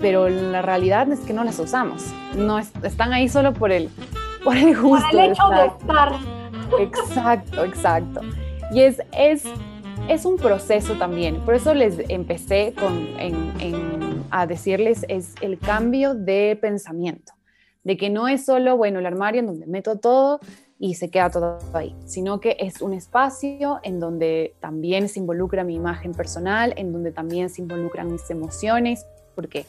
pero 0.00 0.28
la 0.28 0.62
realidad 0.62 1.10
es 1.10 1.20
que 1.20 1.32
no 1.32 1.44
las 1.44 1.58
usamos. 1.58 2.12
No 2.36 2.58
están 2.58 3.12
ahí 3.12 3.28
solo 3.28 3.54
por 3.54 3.72
el, 3.72 3.88
por 4.44 4.56
el 4.56 4.78
gusto. 4.78 5.06
Por 5.10 5.20
el 5.20 5.30
hecho 5.30 5.48
de 5.48 5.66
estar. 5.66 6.12
Exacto, 6.78 7.64
exacto. 7.64 8.20
Y 8.70 8.80
es, 8.80 9.00
es, 9.16 9.44
es 10.08 10.24
un 10.24 10.36
proceso 10.36 10.94
también. 10.94 11.36
Por 11.44 11.54
eso 11.54 11.72
les 11.74 11.98
empecé 12.08 12.74
con, 12.78 13.08
a 14.30 14.46
decirles 14.46 15.06
es 15.08 15.34
el 15.40 15.58
cambio 15.58 16.14
de 16.14 16.58
pensamiento. 16.60 17.32
De 17.84 17.96
que 17.96 18.08
no 18.08 18.28
es 18.28 18.44
solo, 18.44 18.76
bueno, 18.76 18.98
el 18.98 19.06
armario 19.06 19.40
en 19.40 19.46
donde 19.46 19.66
meto 19.66 19.98
todo 19.98 20.40
y 20.78 20.94
se 20.94 21.08
queda 21.08 21.30
todo 21.30 21.58
ahí, 21.72 21.94
sino 22.04 22.40
que 22.40 22.56
es 22.58 22.82
un 22.82 22.92
espacio 22.92 23.80
en 23.82 24.00
donde 24.00 24.54
también 24.60 25.08
se 25.08 25.20
involucra 25.20 25.64
mi 25.64 25.74
imagen 25.74 26.12
personal, 26.12 26.74
en 26.76 26.92
donde 26.92 27.12
también 27.12 27.48
se 27.48 27.62
involucran 27.62 28.10
mis 28.10 28.28
emociones, 28.30 29.06
porque 29.34 29.66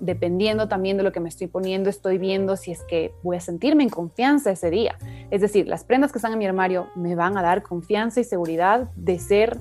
dependiendo 0.00 0.68
también 0.68 0.96
de 0.96 1.04
lo 1.04 1.12
que 1.12 1.20
me 1.20 1.28
estoy 1.28 1.46
poniendo, 1.46 1.88
estoy 1.88 2.18
viendo 2.18 2.56
si 2.56 2.72
es 2.72 2.82
que 2.82 3.14
voy 3.22 3.36
a 3.36 3.40
sentirme 3.40 3.84
en 3.84 3.88
confianza 3.88 4.50
ese 4.50 4.68
día. 4.68 4.98
Es 5.30 5.40
decir, 5.40 5.68
las 5.68 5.84
prendas 5.84 6.12
que 6.12 6.18
están 6.18 6.32
en 6.32 6.38
mi 6.38 6.46
armario 6.46 6.88
me 6.96 7.14
van 7.14 7.38
a 7.38 7.42
dar 7.42 7.62
confianza 7.62 8.20
y 8.20 8.24
seguridad 8.24 8.90
de 8.96 9.18
ser 9.20 9.58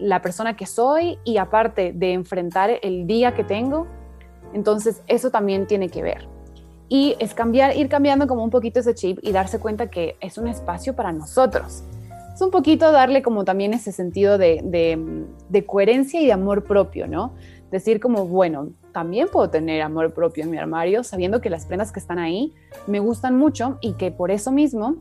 la 0.00 0.20
persona 0.20 0.56
que 0.56 0.66
soy 0.66 1.18
y 1.24 1.36
aparte 1.36 1.92
de 1.92 2.12
enfrentar 2.12 2.70
el 2.82 3.06
día 3.06 3.34
que 3.34 3.44
tengo. 3.44 3.86
Entonces, 4.52 5.00
eso 5.06 5.30
también 5.30 5.68
tiene 5.68 5.88
que 5.88 6.02
ver. 6.02 6.31
Y 6.94 7.16
es 7.20 7.32
cambiar, 7.32 7.74
ir 7.74 7.88
cambiando 7.88 8.26
como 8.26 8.44
un 8.44 8.50
poquito 8.50 8.80
ese 8.80 8.94
chip 8.94 9.18
y 9.22 9.32
darse 9.32 9.58
cuenta 9.58 9.86
que 9.88 10.16
es 10.20 10.36
un 10.36 10.46
espacio 10.46 10.94
para 10.94 11.10
nosotros. 11.10 11.84
es 12.34 12.40
un 12.42 12.50
poquito 12.50 12.92
darle 12.92 13.22
como 13.22 13.46
también 13.46 13.72
ese 13.72 13.92
sentido 13.92 14.36
de, 14.36 14.60
de, 15.48 15.64
coherencia 15.64 16.20
y 16.20 16.26
de 16.26 16.32
amor 16.32 16.64
propio, 16.64 17.08
¿no? 17.08 17.32
Decir 17.70 17.98
como, 17.98 18.26
bueno, 18.26 18.72
también 18.92 19.28
puedo 19.32 19.48
tener 19.48 19.80
amor 19.80 20.12
propio 20.12 20.44
en 20.44 20.50
mi 20.50 20.58
armario, 20.58 21.02
sabiendo 21.02 21.40
que 21.40 21.48
las 21.48 21.64
prendas 21.64 21.92
que 21.92 21.98
están 21.98 22.18
ahí 22.18 22.52
me 22.86 23.00
gustan 23.00 23.38
mucho 23.38 23.78
y 23.80 23.94
que 23.94 24.10
por 24.10 24.30
eso 24.30 24.52
mismo 24.52 24.96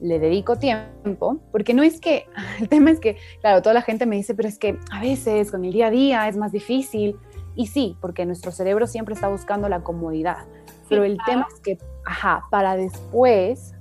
le 0.00 0.18
dedico 0.18 0.56
tiempo, 0.56 1.38
porque 1.50 1.72
no 1.72 1.82
es 1.82 1.98
que, 1.98 2.26
el 2.60 2.68
tema 2.68 2.90
es 2.90 3.00
que, 3.00 3.16
claro, 3.40 3.62
toda 3.62 3.72
la 3.72 3.80
gente 3.80 4.04
me 4.04 4.16
dice, 4.16 4.34
pero 4.34 4.50
es 4.50 4.58
que 4.58 4.78
a 4.90 5.00
veces 5.00 5.50
con 5.50 5.64
el 5.64 5.72
día 5.72 5.86
a 5.86 5.90
día 5.90 6.28
es 6.28 6.36
más 6.36 6.52
difícil. 6.52 7.16
Y 7.54 7.66
sí, 7.66 7.96
porque 8.00 8.24
nuestro 8.24 8.50
cerebro 8.50 8.86
siempre 8.86 9.14
está 9.14 9.28
buscando 9.28 9.68
la 9.68 9.80
comodidad. 9.80 10.46
Pero 10.92 11.04
el 11.04 11.18
tema 11.24 11.46
es 11.52 11.60
que, 11.60 11.78
ajá, 12.04 12.44
para 12.50 12.76
después 12.76 13.74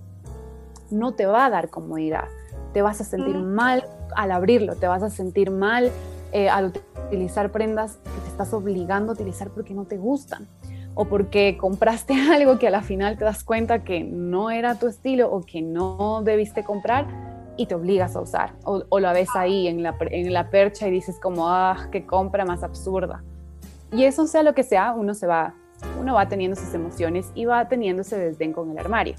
no 0.90 1.14
te 1.14 1.26
va 1.26 1.46
a 1.46 1.50
dar 1.50 1.70
comodidad. 1.70 2.26
Te 2.74 2.82
vas 2.82 3.02
a 3.02 3.04
sentir 3.04 3.38
mal 3.38 3.86
al 4.16 4.32
abrirlo, 4.32 4.76
te 4.76 4.88
vas 4.88 5.04
a 5.04 5.10
sentir 5.10 5.52
mal 5.52 5.92
eh, 6.32 6.50
al 6.50 6.72
utilizar 7.08 7.52
prendas 7.52 7.98
que 7.98 8.22
te 8.22 8.28
estás 8.30 8.54
obligando 8.54 9.12
a 9.12 9.16
utilizar 9.16 9.50
porque 9.50 9.74
no 9.74 9.86
te 9.86 9.98
gustan 9.98 10.48
o 10.94 11.06
porque 11.06 11.58
compraste 11.58 12.14
algo 12.34 12.60
que 12.60 12.68
a 12.68 12.72
la 12.72 12.82
final 12.82 13.18
te 13.18 13.26
das 13.26 13.44
cuenta 13.44 13.84
que 13.84 14.04
no 14.04 14.52
era 14.52 14.76
tu 14.76 14.88
estilo 14.88 15.32
o 15.32 15.42
que 15.42 15.62
no 15.62 16.22
debiste 16.24 16.64
comprar 16.64 17.08
y 17.58 17.66
te 17.66 17.76
obligas 17.76 18.16
a 18.16 18.22
usar. 18.22 18.54
O, 18.64 18.84
o 18.88 19.00
lo 19.00 19.12
ves 19.12 19.30
ahí 19.36 19.68
en 19.68 19.84
la, 19.84 19.96
en 20.00 20.32
la 20.32 20.50
percha 20.50 20.88
y 20.88 20.92
dices 20.92 21.20
como, 21.20 21.50
ah, 21.50 21.90
qué 21.92 22.06
compra 22.06 22.46
más 22.46 22.64
absurda. 22.64 23.24
Y 23.92 24.06
eso 24.06 24.26
sea 24.26 24.44
lo 24.44 24.54
que 24.54 24.64
sea, 24.64 24.94
uno 24.94 25.14
se 25.14 25.28
va, 25.28 25.54
uno 26.00 26.16
va 26.16 26.28
teniendo 26.28 26.56
sus 26.56 26.74
emociones 26.74 27.32
y 27.36 27.46
va 27.46 27.68
teniendo 27.68 28.02
ese 28.02 28.18
desdén 28.18 28.54
con 28.54 28.72
el 28.72 28.78
armario. 28.78 29.16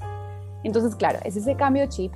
Entonces, 0.64 0.94
claro, 0.94 1.18
es 1.24 1.36
ese 1.36 1.56
cambio 1.56 1.86
chip. 1.86 2.12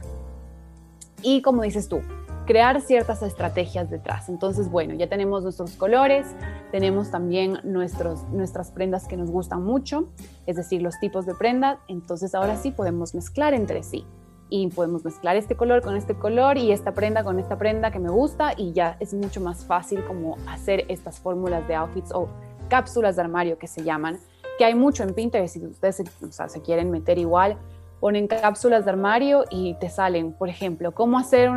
Y 1.23 1.43
como 1.43 1.63
dices 1.63 1.89
tú, 1.89 2.01
crear 2.47 2.81
ciertas 2.81 3.23
estrategias 3.23 3.91
detrás. 3.91 4.29
Entonces, 4.29 4.71
bueno, 4.71 4.95
ya 4.95 5.09
tenemos 5.09 5.43
nuestros 5.43 5.73
colores, 5.77 6.27
tenemos 6.71 7.11
también 7.11 7.59
nuestros, 7.65 8.23
nuestras 8.29 8.71
prendas 8.71 9.07
que 9.07 9.17
nos 9.17 9.31
gustan 9.31 9.63
mucho, 9.63 10.09
es 10.47 10.57
decir, 10.57 10.81
los 10.81 10.99
tipos 11.01 11.27
de 11.27 11.35
prenda. 11.35 11.81
Entonces, 11.89 12.35
ahora 12.35 12.57
sí 12.57 12.71
podemos 12.71 13.15
mezclar 13.15 13.53
entre 13.53 13.83
sí. 13.83 14.07
Y 14.49 14.69
podemos 14.69 15.05
mezclar 15.05 15.35
este 15.35 15.57
color 15.57 15.83
con 15.83 15.97
este 15.97 16.15
color 16.15 16.57
y 16.57 16.71
esta 16.71 16.95
prenda 16.95 17.25
con 17.25 17.41
esta 17.41 17.59
prenda 17.59 17.91
que 17.91 17.99
me 17.99 18.11
gusta 18.11 18.53
y 18.57 18.73
ya 18.73 18.97
es 19.01 19.13
mucho 19.13 19.41
más 19.41 19.65
fácil 19.65 20.05
como 20.05 20.37
hacer 20.47 20.85
estas 20.87 21.19
fórmulas 21.19 21.67
de 21.67 21.75
outfits 21.75 22.13
o 22.13 22.29
cápsulas 22.69 23.17
de 23.17 23.23
armario 23.23 23.59
que 23.59 23.67
se 23.67 23.83
llaman, 23.83 24.21
que 24.59 24.64
hay 24.64 24.75
mucho 24.75 25.03
en 25.03 25.14
Pinterest 25.14 25.55
si 25.55 25.66
ustedes 25.66 26.03
se 26.49 26.62
quieren 26.62 26.90
meter 26.90 27.19
igual 27.19 27.59
ponen 28.01 28.27
cápsulas 28.29 28.85
de 28.85 28.90
armario 28.90 29.45
y 29.51 29.75
te 29.75 29.88
salen, 29.88 30.33
por 30.33 30.49
ejemplo, 30.49 30.92
cómo 30.92 31.19
hacer 31.19 31.51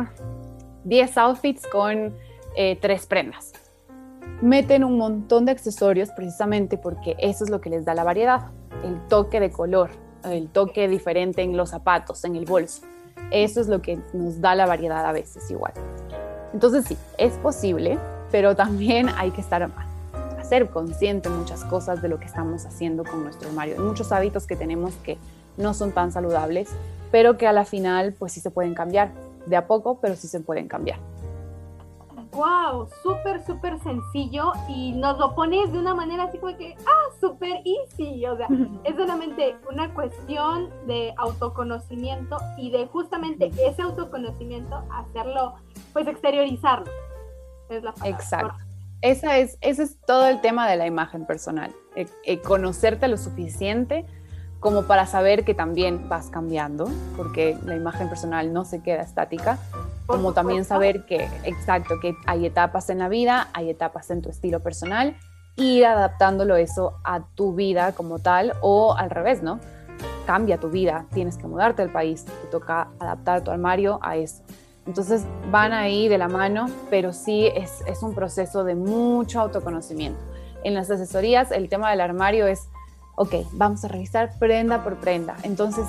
10 0.84 1.18
outfits 1.18 1.66
con 1.66 2.14
eh, 2.56 2.78
tres 2.80 3.06
prendas. 3.06 3.52
Meten 4.40 4.84
un 4.84 4.96
montón 4.96 5.44
de 5.44 5.52
accesorios 5.52 6.10
precisamente 6.10 6.78
porque 6.78 7.14
eso 7.18 7.44
es 7.44 7.50
lo 7.50 7.60
que 7.60 7.70
les 7.70 7.84
da 7.84 7.94
la 7.94 8.04
variedad, 8.04 8.50
el 8.84 9.06
toque 9.08 9.38
de 9.38 9.50
color, 9.50 9.90
el 10.24 10.48
toque 10.48 10.88
diferente 10.88 11.42
en 11.42 11.56
los 11.56 11.70
zapatos, 11.70 12.24
en 12.24 12.36
el 12.36 12.46
bolso. 12.46 12.82
Eso 13.30 13.60
es 13.60 13.68
lo 13.68 13.82
que 13.82 13.98
nos 14.12 14.40
da 14.40 14.54
la 14.54 14.66
variedad 14.66 15.04
a 15.04 15.12
veces 15.12 15.50
igual. 15.50 15.74
Entonces 16.52 16.86
sí, 16.86 16.96
es 17.18 17.34
posible, 17.34 17.98
pero 18.32 18.56
también 18.56 19.08
hay 19.16 19.30
que 19.30 19.40
estar 19.40 19.62
a 19.62 19.68
ser 20.50 20.68
consciente 20.68 21.28
muchas 21.28 21.64
cosas 21.64 22.02
de 22.02 22.08
lo 22.08 22.18
que 22.18 22.24
estamos 22.24 22.66
haciendo 22.66 23.04
con 23.04 23.22
nuestro 23.22 23.48
armario. 23.48 23.76
Hay 23.76 23.84
muchos 23.84 24.10
hábitos 24.10 24.48
que 24.48 24.56
tenemos 24.56 24.92
que 24.96 25.16
no 25.56 25.74
son 25.74 25.92
tan 25.92 26.10
saludables, 26.10 26.68
pero 27.12 27.38
que 27.38 27.46
a 27.46 27.52
la 27.52 27.64
final 27.64 28.14
pues 28.18 28.32
sí 28.32 28.40
se 28.40 28.50
pueden 28.50 28.74
cambiar, 28.74 29.12
de 29.46 29.56
a 29.56 29.68
poco, 29.68 30.00
pero 30.00 30.16
sí 30.16 30.26
se 30.26 30.40
pueden 30.40 30.66
cambiar. 30.66 30.98
Wow, 32.32 32.88
súper, 33.00 33.44
súper 33.46 33.78
sencillo 33.80 34.52
y 34.68 34.92
nos 34.92 35.18
lo 35.18 35.36
pones 35.36 35.70
de 35.72 35.78
una 35.78 35.94
manera 35.94 36.24
así 36.24 36.38
como 36.38 36.56
que, 36.56 36.74
ah, 36.80 37.14
súper 37.20 37.62
easy, 37.64 38.26
o 38.26 38.36
sea, 38.36 38.48
es 38.82 38.96
solamente 38.96 39.54
una 39.70 39.94
cuestión 39.94 40.68
de 40.88 41.14
autoconocimiento 41.16 42.38
y 42.58 42.72
de 42.72 42.88
justamente 42.88 43.52
ese 43.64 43.82
autoconocimiento 43.82 44.82
hacerlo, 44.92 45.54
pues 45.92 46.08
exteriorizarlo. 46.08 46.90
Es 47.68 47.84
la 47.84 47.92
palabra. 47.92 48.16
Exacto. 48.16 48.69
Esa 49.02 49.38
es, 49.38 49.56
ese 49.62 49.84
es 49.84 49.96
todo 50.06 50.28
el 50.28 50.40
tema 50.42 50.68
de 50.68 50.76
la 50.76 50.86
imagen 50.86 51.24
personal, 51.24 51.74
eh, 51.96 52.06
eh, 52.24 52.40
conocerte 52.40 53.08
lo 53.08 53.16
suficiente 53.16 54.04
como 54.60 54.82
para 54.82 55.06
saber 55.06 55.44
que 55.44 55.54
también 55.54 56.10
vas 56.10 56.28
cambiando, 56.28 56.86
porque 57.16 57.56
la 57.64 57.74
imagen 57.74 58.10
personal 58.10 58.52
no 58.52 58.66
se 58.66 58.82
queda 58.82 59.00
estática, 59.00 59.58
como 60.06 60.34
también 60.34 60.66
saber 60.66 61.06
que, 61.06 61.28
exacto, 61.44 61.98
que 61.98 62.14
hay 62.26 62.44
etapas 62.44 62.90
en 62.90 62.98
la 62.98 63.08
vida, 63.08 63.48
hay 63.54 63.70
etapas 63.70 64.10
en 64.10 64.20
tu 64.20 64.28
estilo 64.28 64.60
personal, 64.60 65.16
ir 65.56 65.86
adaptándolo 65.86 66.56
eso 66.56 66.98
a 67.04 67.22
tu 67.34 67.54
vida 67.54 67.92
como 67.92 68.18
tal, 68.18 68.52
o 68.60 68.94
al 68.94 69.08
revés, 69.08 69.42
¿no? 69.42 69.60
Cambia 70.26 70.58
tu 70.58 70.68
vida, 70.68 71.06
tienes 71.14 71.38
que 71.38 71.46
mudarte 71.46 71.80
al 71.80 71.90
país, 71.90 72.26
te 72.26 72.48
toca 72.50 72.88
adaptar 72.98 73.42
tu 73.42 73.50
armario 73.50 73.98
a 74.02 74.16
eso. 74.16 74.42
Entonces 74.86 75.24
van 75.50 75.72
ahí 75.72 76.08
de 76.08 76.18
la 76.18 76.28
mano, 76.28 76.66
pero 76.88 77.12
sí 77.12 77.46
es, 77.46 77.82
es 77.86 78.02
un 78.02 78.14
proceso 78.14 78.64
de 78.64 78.74
mucho 78.74 79.40
autoconocimiento. 79.40 80.20
En 80.64 80.74
las 80.74 80.90
asesorías 80.90 81.50
el 81.52 81.68
tema 81.68 81.90
del 81.90 82.00
armario 82.00 82.46
es 82.46 82.68
ok, 83.20 83.34
vamos 83.52 83.84
a 83.84 83.88
revisar 83.88 84.30
prenda 84.38 84.82
por 84.82 84.96
prenda. 84.96 85.36
Entonces, 85.42 85.84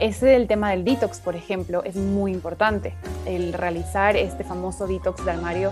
ese 0.00 0.36
el 0.36 0.46
tema 0.46 0.70
del 0.70 0.84
detox, 0.84 1.20
por 1.20 1.36
ejemplo, 1.36 1.84
es 1.84 1.96
muy 1.96 2.32
importante. 2.32 2.94
El 3.26 3.52
realizar 3.52 4.16
este 4.16 4.42
famoso 4.42 4.86
detox 4.86 5.22
de 5.22 5.32
armario, 5.32 5.70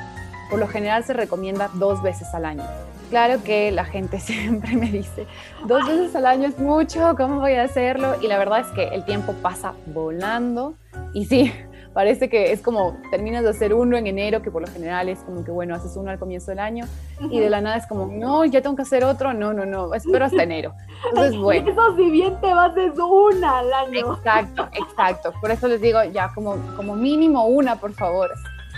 por 0.51 0.59
lo 0.59 0.69
general 0.69 1.03
se 1.03 1.15
recomienda 1.15 1.71
dos 1.73 2.03
veces 2.03 2.35
al 2.35 2.45
año. 2.45 2.65
Claro 3.09 3.43
que 3.43 3.73
la 3.73 3.87
gente 3.87 4.21
siempre 4.21 4.77
me 4.77 4.91
dice, 4.91 5.27
dos 5.67 5.89
veces 5.89 6.15
al 6.17 6.27
año 6.27 6.49
es 6.49 6.59
mucho, 6.59 7.15
¿cómo 7.17 7.41
voy 7.41 7.55
a 7.55 7.63
hacerlo? 7.63 8.17
Y 8.21 8.27
la 8.27 8.37
verdad 8.37 8.61
es 8.61 8.67
que 8.69 8.89
el 8.89 9.07
tiempo 9.07 9.33
pasa 9.41 9.73
volando. 9.87 10.75
Y 11.15 11.25
sí, 11.25 11.51
parece 11.95 12.29
que 12.29 12.53
es 12.53 12.61
como 12.61 12.99
terminas 13.11 13.45
de 13.45 13.51
hacer 13.51 13.73
uno 13.73 13.97
en 13.97 14.07
enero, 14.07 14.43
que 14.43 14.51
por 14.51 14.61
lo 14.61 14.69
general 14.69 15.09
es 15.09 15.21
como 15.21 15.45
que, 15.45 15.53
bueno, 15.53 15.75
haces 15.75 15.97
uno 15.97 16.11
al 16.11 16.19
comienzo 16.19 16.51
del 16.51 16.59
año, 16.59 16.85
y 17.31 17.41
de 17.41 17.49
la 17.49 17.61
nada 17.61 17.77
es 17.77 17.87
como, 17.87 18.07
no, 18.07 18.45
ya 18.45 18.61
tengo 18.61 18.77
que 18.77 18.83
hacer 18.83 19.05
otro, 19.05 19.33
no, 19.33 19.55
no, 19.55 19.65
no, 19.65 19.95
espero 19.95 20.25
hasta 20.25 20.43
enero. 20.43 20.75
Entonces, 21.09 21.37
bueno. 21.41 21.71
Eso 21.71 21.97
si 21.97 22.11
bien 22.11 22.39
te 22.41 22.53
vas 22.53 22.75
de 22.75 22.91
una 22.91 23.61
al 23.61 23.73
año. 23.73 24.15
Exacto, 24.17 24.69
exacto. 24.73 25.33
Por 25.41 25.53
eso 25.53 25.69
les 25.69 25.81
digo, 25.81 26.03
ya 26.05 26.31
como, 26.35 26.57
como 26.77 26.97
mínimo 26.97 27.47
una, 27.47 27.77
por 27.77 27.93
favor. 27.93 28.31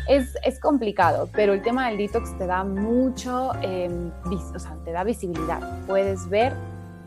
Es, 0.09 0.38
es, 0.44 0.61
complicado, 0.61 1.29
pero 1.33 1.52
el 1.52 1.62
tema 1.62 1.88
del 1.88 1.98
detox 1.98 2.38
te 2.38 2.46
da 2.46 2.62
mucho, 2.62 3.50
eh, 3.62 3.90
o 4.55 4.59
sea, 4.59 4.76
te 4.85 4.92
da 4.92 5.02
visibilidad. 5.02 5.61
Puedes 5.88 6.29
ver 6.29 6.52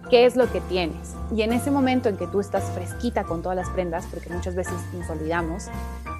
qué 0.09 0.25
es 0.25 0.35
lo 0.35 0.51
que 0.51 0.61
tienes. 0.61 1.15
Y 1.35 1.41
en 1.41 1.53
ese 1.53 1.71
momento 1.71 2.09
en 2.09 2.17
que 2.17 2.27
tú 2.27 2.39
estás 2.39 2.65
fresquita 2.71 3.23
con 3.23 3.41
todas 3.41 3.55
las 3.55 3.69
prendas, 3.69 4.05
porque 4.07 4.29
muchas 4.29 4.55
veces 4.55 4.73
nos 4.93 5.09
olvidamos 5.09 5.67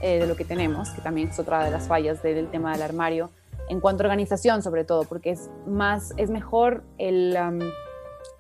eh, 0.02 0.20
de 0.20 0.28
lo 0.28 0.36
que 0.36 0.46
tenemos, 0.46 0.90
que 0.92 1.02
también 1.02 1.30
es 1.30 1.40
otra 1.40 1.64
de 1.64 1.72
las 1.72 1.88
fallas 1.88 2.22
del 2.22 2.48
tema 2.50 2.72
del 2.74 2.82
armario, 2.82 3.30
en 3.70 3.80
cuanto 3.80 4.04
a 4.04 4.06
organización 4.06 4.64
sobre 4.64 4.84
todo, 4.84 5.04
porque 5.04 5.32
es 5.32 5.50
más, 5.68 6.14
es 6.18 6.30
mejor 6.30 6.84
el 6.98 7.38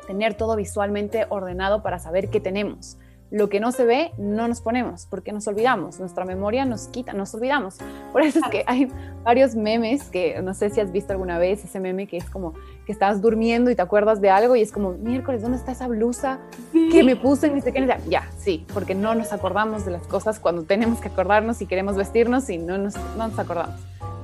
tener 0.07 0.33
todo 0.33 0.55
visualmente 0.55 1.27
ordenado 1.29 1.83
para 1.83 1.99
saber 1.99 2.29
qué 2.29 2.39
tenemos 2.39 2.97
lo 3.31 3.47
que 3.49 3.59
no 3.59 3.71
se 3.71 3.85
ve 3.85 4.11
no 4.17 4.47
nos 4.47 4.61
ponemos 4.61 5.05
porque 5.05 5.31
nos 5.31 5.47
olvidamos, 5.47 5.99
nuestra 5.99 6.25
memoria 6.25 6.65
nos 6.65 6.87
quita, 6.87 7.13
nos 7.13 7.33
olvidamos. 7.35 7.77
Por 8.11 8.23
eso 8.23 8.39
es 8.39 8.45
que 8.49 8.63
hay 8.65 8.91
varios 9.23 9.55
memes 9.55 10.03
que 10.05 10.41
no 10.41 10.53
sé 10.53 10.69
si 10.69 10.79
has 10.79 10.91
visto 10.91 11.13
alguna 11.13 11.37
vez 11.37 11.63
ese 11.63 11.79
meme 11.79 12.07
que 12.07 12.17
es 12.17 12.29
como 12.29 12.53
que 12.85 12.91
estás 12.91 13.21
durmiendo 13.21 13.69
y 13.69 13.75
te 13.75 13.81
acuerdas 13.81 14.19
de 14.21 14.29
algo 14.29 14.55
y 14.55 14.61
es 14.61 14.71
como, 14.71 14.93
miércoles, 14.93 15.41
¿dónde 15.41 15.57
está 15.57 15.71
esa 15.71 15.87
blusa 15.87 16.39
que 16.71 17.03
me 17.03 17.15
puse? 17.15 17.49
Ni 17.49 17.61
sé 17.61 17.71
qué, 17.71 17.87
ya, 18.07 18.29
sí, 18.37 18.65
porque 18.73 18.95
no 18.95 19.13
nos 19.13 19.31
acordamos 19.31 19.85
de 19.85 19.91
las 19.91 20.07
cosas 20.07 20.39
cuando 20.39 20.63
tenemos 20.63 20.99
que 20.99 21.09
acordarnos 21.09 21.61
y 21.61 21.67
queremos 21.67 21.95
vestirnos 21.95 22.49
y 22.49 22.57
no 22.57 22.77
nos, 22.77 22.95
no 23.15 23.27
nos 23.27 23.37
acordamos 23.37 23.75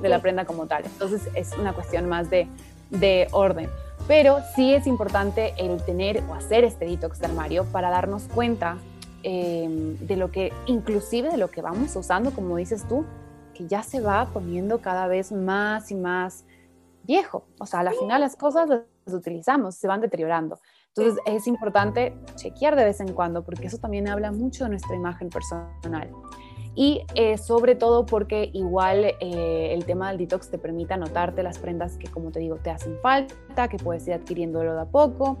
de 0.02 0.08
la 0.08 0.20
prenda 0.20 0.44
como 0.44 0.66
tal. 0.66 0.84
Entonces 0.84 1.28
es 1.34 1.56
una 1.58 1.72
cuestión 1.72 2.08
más 2.08 2.28
de, 2.28 2.48
de 2.90 3.28
orden. 3.30 3.68
Pero 4.08 4.38
sí 4.54 4.74
es 4.74 4.86
importante 4.86 5.52
el 5.58 5.82
tener 5.84 6.22
o 6.28 6.34
hacer 6.34 6.64
este 6.64 6.86
detox 6.86 7.18
de 7.18 7.26
armario 7.26 7.64
para 7.66 7.90
darnos 7.90 8.24
cuenta 8.24 8.78
Em, 9.28 9.96
de 10.06 10.14
lo 10.14 10.30
que, 10.30 10.52
inclusive 10.66 11.28
de 11.28 11.36
lo 11.36 11.50
que 11.50 11.60
vamos 11.60 11.96
usando, 11.96 12.30
como 12.30 12.56
dices 12.58 12.86
tú, 12.86 13.04
que 13.54 13.66
ya 13.66 13.82
se 13.82 14.00
va 14.00 14.26
poniendo 14.32 14.80
cada 14.80 15.08
vez 15.08 15.32
más 15.32 15.90
y 15.90 15.96
más 15.96 16.44
viejo. 17.02 17.42
O 17.58 17.66
sea, 17.66 17.80
al 17.80 17.92
final 17.94 18.20
las 18.20 18.36
cosas 18.36 18.68
las 18.68 19.12
utilizamos, 19.12 19.74
se 19.74 19.88
van 19.88 20.00
deteriorando. 20.00 20.60
Entonces 20.94 21.20
es 21.26 21.48
importante 21.48 22.16
chequear 22.36 22.76
de 22.76 22.84
vez 22.84 23.00
en 23.00 23.14
cuando 23.14 23.42
porque 23.42 23.66
eso 23.66 23.78
también 23.78 24.06
habla 24.06 24.30
mucho 24.30 24.62
de 24.62 24.70
nuestra 24.70 24.94
imagen 24.94 25.28
personal. 25.28 26.08
Y 26.76 27.02
eh, 27.16 27.36
sobre 27.36 27.74
todo 27.74 28.06
porque 28.06 28.48
igual 28.52 29.06
eh, 29.06 29.74
el 29.74 29.84
tema 29.86 30.10
del 30.10 30.18
detox 30.18 30.52
te 30.52 30.58
permite 30.58 30.94
anotarte 30.94 31.42
las 31.42 31.58
prendas 31.58 31.96
que, 31.96 32.06
como 32.06 32.30
te 32.30 32.38
digo, 32.38 32.58
te 32.62 32.70
hacen 32.70 32.96
falta, 33.00 33.66
que 33.66 33.78
puedes 33.78 34.06
ir 34.06 34.14
adquiriéndolo 34.14 34.72
de 34.72 34.82
a 34.82 34.84
poco 34.84 35.36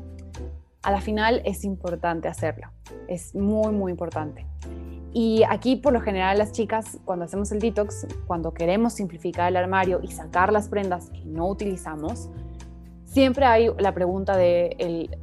a 0.82 0.90
la 0.90 1.00
final 1.00 1.42
es 1.44 1.64
importante 1.64 2.28
hacerlo, 2.28 2.68
es 3.08 3.34
muy, 3.34 3.72
muy 3.72 3.90
importante. 3.90 4.46
Y 5.12 5.42
aquí 5.48 5.76
por 5.76 5.92
lo 5.92 6.00
general 6.00 6.38
las 6.38 6.52
chicas 6.52 6.98
cuando 7.04 7.24
hacemos 7.24 7.50
el 7.50 7.58
detox, 7.58 8.06
cuando 8.26 8.52
queremos 8.52 8.92
simplificar 8.92 9.48
el 9.48 9.56
armario 9.56 10.00
y 10.02 10.08
sacar 10.08 10.52
las 10.52 10.68
prendas 10.68 11.10
que 11.10 11.24
no 11.24 11.48
utilizamos, 11.48 12.28
siempre 13.04 13.46
hay 13.46 13.70
la 13.78 13.92
pregunta 13.94 14.36
de 14.36 14.76
el, 14.78 15.16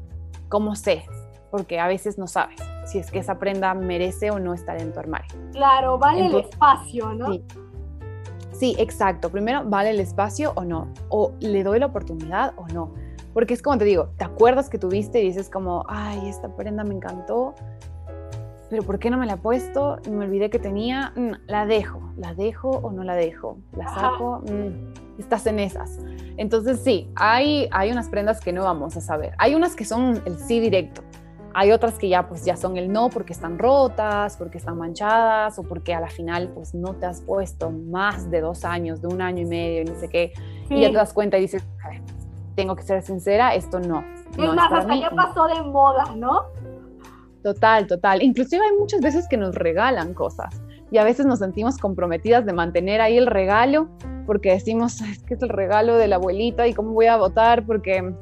cómo 0.50 0.76
sé, 0.76 1.06
porque 1.52 1.80
a 1.80 1.88
veces 1.88 2.18
no 2.18 2.28
sabes 2.28 2.60
si 2.86 3.00
es 3.00 3.12
que 3.12 3.20
esa 3.20 3.40
prenda 3.40 3.74
merece 3.74 4.32
o 4.32 4.40
no 4.40 4.54
estar 4.54 4.82
en 4.82 4.92
tu 4.92 5.00
armario. 5.00 5.28
Claro, 5.52 5.98
vale 5.98 6.26
el 6.26 6.36
espacio, 6.36 7.14
¿no? 7.14 7.32
Sí. 7.32 7.44
Sí, 8.52 8.76
exacto. 8.78 9.30
Primero, 9.30 9.64
¿vale 9.66 9.90
el 9.90 10.00
espacio 10.00 10.54
o 10.56 10.64
no? 10.64 10.88
¿O 11.10 11.34
le 11.40 11.64
doy 11.64 11.80
la 11.80 11.88
oportunidad 11.88 12.54
o 12.56 12.68
no? 12.68 12.94
Porque 13.34 13.54
es 13.54 13.62
como 13.62 13.78
te 13.78 13.86
digo, 13.86 14.10
¿te 14.18 14.26
acuerdas 14.26 14.70
que 14.70 14.78
tuviste 14.78 15.22
y 15.22 15.28
dices 15.28 15.50
como, 15.50 15.86
ay, 15.88 16.30
esta 16.30 16.56
prenda 16.56 16.84
me 16.84 16.94
encantó, 16.94 17.56
pero 18.74 18.84
¿por 18.84 18.98
qué 18.98 19.12
no 19.12 19.18
me 19.18 19.28
la 19.28 19.34
he 19.34 19.38
puesto? 19.38 20.00
Me 20.10 20.26
olvidé 20.26 20.50
que 20.50 20.58
tenía, 20.58 21.14
mm, 21.16 21.32
la 21.46 21.68
dejo, 21.68 22.02
la 22.18 22.34
dejo 22.34 22.70
o 22.70 22.92
no 22.92 23.04
la 23.04 23.14
dejo, 23.14 23.60
la 23.78 23.88
saco, 23.88 24.42
mm, 24.48 25.20
estás 25.20 25.46
en 25.46 25.60
esas. 25.60 26.00
Entonces 26.38 26.80
sí, 26.80 27.08
hay, 27.16 27.68
hay 27.72 27.92
unas 27.92 28.10
prendas 28.10 28.42
que 28.42 28.52
no 28.52 28.64
vamos 28.64 28.98
a 28.98 29.02
saber. 29.02 29.34
Hay 29.38 29.54
unas 29.54 29.76
que 29.76 29.86
son 29.86 30.24
el 30.26 30.40
sí 30.40 30.60
directo. 30.60 31.04
Hay 31.54 31.72
otras 31.72 32.00
que 32.00 32.10
ya 32.10 32.28
pues 32.28 32.46
ya 32.46 32.58
son 32.58 32.78
el 32.78 32.92
no 32.92 33.10
porque 33.10 33.32
están 33.32 33.60
rotas, 33.60 34.38
porque 34.38 34.58
están 34.58 34.76
manchadas 34.76 35.60
o 35.60 35.64
porque 35.64 35.94
a 35.94 36.00
la 36.00 36.10
final 36.10 36.50
pues 36.50 36.74
no 36.74 36.96
te 36.96 37.06
has 37.06 37.22
puesto 37.22 37.70
más 37.70 38.32
de 38.32 38.42
dos 38.42 38.66
años, 38.66 39.04
de 39.04 39.08
un 39.08 39.22
año 39.22 39.44
y 39.44 39.46
medio 39.46 39.82
y 39.84 39.86
no 39.86 39.94
sé 40.00 40.10
qué. 40.10 40.34
Y 40.72 40.82
ya 40.82 40.88
te 40.88 40.96
das 40.96 41.14
cuenta 41.14 41.38
y 41.38 41.42
dices, 41.42 41.64
tengo 42.56 42.76
que 42.76 42.84
ser 42.84 43.02
sincera, 43.04 43.56
esto 43.56 43.80
no. 43.80 44.04
Es 44.38 44.54
más, 44.54 44.72
hasta 44.72 44.88
mí, 44.88 45.02
ya 45.02 45.10
no". 45.10 45.16
pasó 45.16 45.48
de 45.48 45.62
moda, 45.62 46.06
¿no? 46.16 46.44
Total, 47.44 47.88
total. 47.88 48.22
Inclusive 48.22 48.64
hay 48.64 48.78
muchas 48.78 49.02
veces 49.02 49.28
que 49.28 49.38
nos 49.38 49.56
regalan 49.56 50.14
cosas 50.14 50.62
y 50.92 50.98
a 50.98 51.04
veces 51.04 51.26
nos 51.26 51.40
sentimos 51.40 51.78
comprometidas 51.78 52.46
de 52.46 52.54
mantener 52.54 53.02
ahí 53.02 53.18
el 53.18 53.28
regalo 53.28 53.90
porque 54.26 54.52
decimos, 54.52 55.02
es 55.02 55.24
que 55.24 55.34
es 55.34 55.42
el 55.42 55.50
regalo 55.50 55.98
de 55.98 56.08
la 56.08 56.16
abuelita 56.16 56.68
y 56.68 56.74
cómo 56.74 56.94
voy 56.94 57.08
a 57.08 57.18
votar 57.18 57.66
porque, 57.66 58.14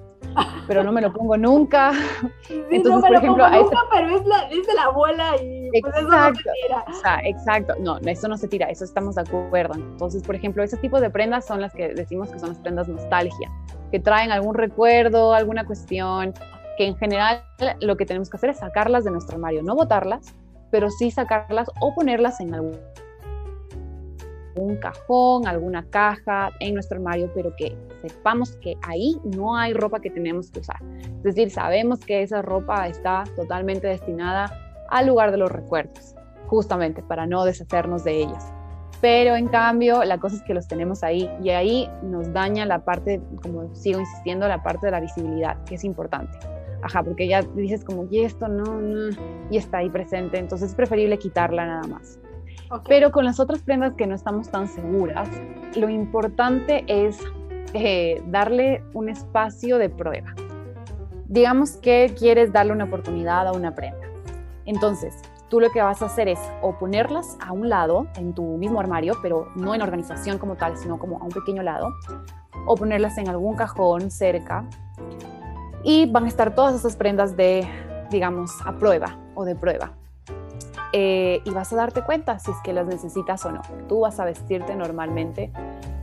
pero 0.71 0.85
no 0.85 0.93
me 0.93 1.01
lo 1.01 1.11
pongo 1.11 1.35
nunca. 1.35 1.91
Sí, 2.47 2.63
Entonces, 2.71 2.89
no 2.89 2.95
me 2.95 3.01
por 3.01 3.11
lo 3.11 3.17
ejemplo, 3.17 3.43
pongo 3.45 3.63
nunca, 3.63 3.79
pero 3.91 4.15
es, 4.15 4.25
la, 4.25 4.39
es 4.49 4.67
de 4.67 4.73
la 4.73 4.83
abuela 4.83 5.35
y 5.35 5.69
pues 5.81 5.95
eso 5.95 6.03
no 6.03 6.09
se 6.09 6.15
Exacto. 6.15 6.51
tira. 6.65 6.85
O 6.87 6.93
sea, 6.93 7.19
exacto. 7.23 7.73
No, 7.79 7.97
eso 7.97 8.27
no 8.27 8.37
se 8.37 8.47
tira, 8.47 8.67
eso 8.67 8.85
estamos 8.85 9.15
de 9.15 9.21
acuerdo. 9.21 9.73
Entonces, 9.75 10.23
por 10.23 10.35
ejemplo, 10.35 10.63
ese 10.63 10.77
tipo 10.77 11.01
de 11.01 11.09
prendas 11.09 11.45
son 11.45 11.59
las 11.59 11.73
que 11.73 11.89
decimos 11.89 12.29
que 12.29 12.39
son 12.39 12.49
las 12.49 12.59
prendas 12.59 12.87
nostalgia, 12.87 13.51
que 13.91 13.99
traen 13.99 14.31
algún 14.31 14.55
recuerdo, 14.55 15.33
alguna 15.33 15.65
cuestión, 15.65 16.33
que 16.77 16.87
en 16.87 16.95
general 16.97 17.43
lo 17.81 17.97
que 17.97 18.05
tenemos 18.05 18.29
que 18.29 18.37
hacer 18.37 18.51
es 18.51 18.59
sacarlas 18.59 19.03
de 19.03 19.11
nuestro 19.11 19.35
armario, 19.35 19.63
no 19.63 19.75
botarlas, 19.75 20.33
pero 20.71 20.89
sí 20.89 21.11
sacarlas 21.11 21.69
o 21.81 21.93
ponerlas 21.93 22.39
en 22.39 22.53
algún 22.53 22.79
un 24.55 24.75
cajón, 24.77 25.47
alguna 25.47 25.85
caja 25.89 26.51
en 26.59 26.73
nuestro 26.73 26.97
armario, 26.97 27.29
pero 27.33 27.55
que 27.55 27.75
sepamos 28.09 28.55
que 28.57 28.75
ahí 28.83 29.19
no 29.23 29.55
hay 29.55 29.73
ropa 29.73 29.99
que 29.99 30.09
tenemos 30.09 30.51
que 30.51 30.59
usar. 30.59 30.77
Es 31.17 31.23
decir, 31.23 31.51
sabemos 31.51 31.99
que 31.99 32.21
esa 32.21 32.41
ropa 32.41 32.87
está 32.87 33.23
totalmente 33.35 33.87
destinada 33.87 34.51
al 34.89 35.07
lugar 35.07 35.31
de 35.31 35.37
los 35.37 35.51
recuerdos, 35.51 36.15
justamente 36.47 37.01
para 37.01 37.25
no 37.25 37.45
deshacernos 37.45 38.03
de 38.03 38.23
ellas. 38.23 38.53
Pero 39.01 39.35
en 39.35 39.47
cambio, 39.47 40.03
la 40.03 40.19
cosa 40.19 40.35
es 40.35 40.43
que 40.43 40.53
los 40.53 40.67
tenemos 40.67 41.03
ahí 41.03 41.27
y 41.43 41.49
ahí 41.49 41.89
nos 42.03 42.31
daña 42.33 42.65
la 42.67 42.85
parte, 42.85 43.19
como 43.41 43.73
sigo 43.73 43.99
insistiendo, 43.99 44.47
la 44.47 44.61
parte 44.61 44.85
de 44.85 44.91
la 44.91 44.99
visibilidad, 44.99 45.63
que 45.63 45.75
es 45.75 45.83
importante. 45.83 46.37
Ajá, 46.83 47.03
porque 47.03 47.27
ya 47.27 47.41
dices 47.41 47.83
como, 47.83 48.05
y 48.09 48.23
esto 48.23 48.47
no, 48.47 48.79
no, 48.79 49.15
y 49.49 49.57
está 49.57 49.79
ahí 49.79 49.89
presente, 49.89 50.37
entonces 50.37 50.69
es 50.69 50.75
preferible 50.75 51.17
quitarla 51.17 51.65
nada 51.65 51.87
más. 51.87 52.19
Ok. 52.69 52.85
Pero 52.87 53.11
con 53.11 53.25
las 53.25 53.39
otras 53.39 53.61
prendas 53.63 53.93
que 53.95 54.05
no 54.05 54.15
estamos 54.15 54.49
tan 54.49 54.67
seguras, 54.67 55.29
lo 55.75 55.89
importante 55.89 56.83
es 56.87 57.19
eh, 57.73 58.21
darle 58.27 58.83
un 58.93 59.09
espacio 59.09 59.77
de 59.77 59.89
prueba. 59.89 60.33
Digamos 61.25 61.77
que 61.77 62.13
quieres 62.17 62.51
darle 62.51 62.73
una 62.73 62.85
oportunidad 62.85 63.47
a 63.47 63.53
una 63.53 63.73
prenda. 63.73 64.07
Entonces, 64.65 65.15
tú 65.49 65.59
lo 65.59 65.69
que 65.71 65.81
vas 65.81 66.01
a 66.01 66.05
hacer 66.05 66.27
es 66.27 66.39
o 66.61 66.77
ponerlas 66.77 67.37
a 67.39 67.53
un 67.53 67.69
lado 67.69 68.07
en 68.15 68.33
tu 68.33 68.57
mismo 68.57 68.79
armario, 68.79 69.15
pero 69.21 69.47
no 69.55 69.73
en 69.73 69.81
organización 69.81 70.37
como 70.37 70.55
tal, 70.55 70.77
sino 70.77 70.99
como 70.99 71.19
a 71.19 71.23
un 71.23 71.31
pequeño 71.31 71.63
lado, 71.63 71.93
o 72.65 72.75
ponerlas 72.75 73.17
en 73.17 73.29
algún 73.29 73.55
cajón 73.55 74.11
cerca. 74.11 74.67
Y 75.83 76.11
van 76.11 76.25
a 76.25 76.27
estar 76.27 76.53
todas 76.53 76.75
esas 76.75 76.95
prendas 76.95 77.35
de, 77.37 77.67
digamos, 78.11 78.51
a 78.65 78.77
prueba 78.77 79.17
o 79.33 79.45
de 79.45 79.55
prueba 79.55 79.93
eh, 80.93 81.41
y 81.45 81.49
vas 81.51 81.71
a 81.71 81.75
darte 81.75 82.03
cuenta 82.03 82.39
si 82.39 82.51
es 82.51 82.57
que 82.63 82.73
las 82.73 82.85
necesitas 82.85 83.45
o 83.45 83.51
no. 83.51 83.61
Tú 83.87 84.01
vas 84.01 84.19
a 84.19 84.25
vestirte 84.25 84.75
normalmente. 84.75 85.51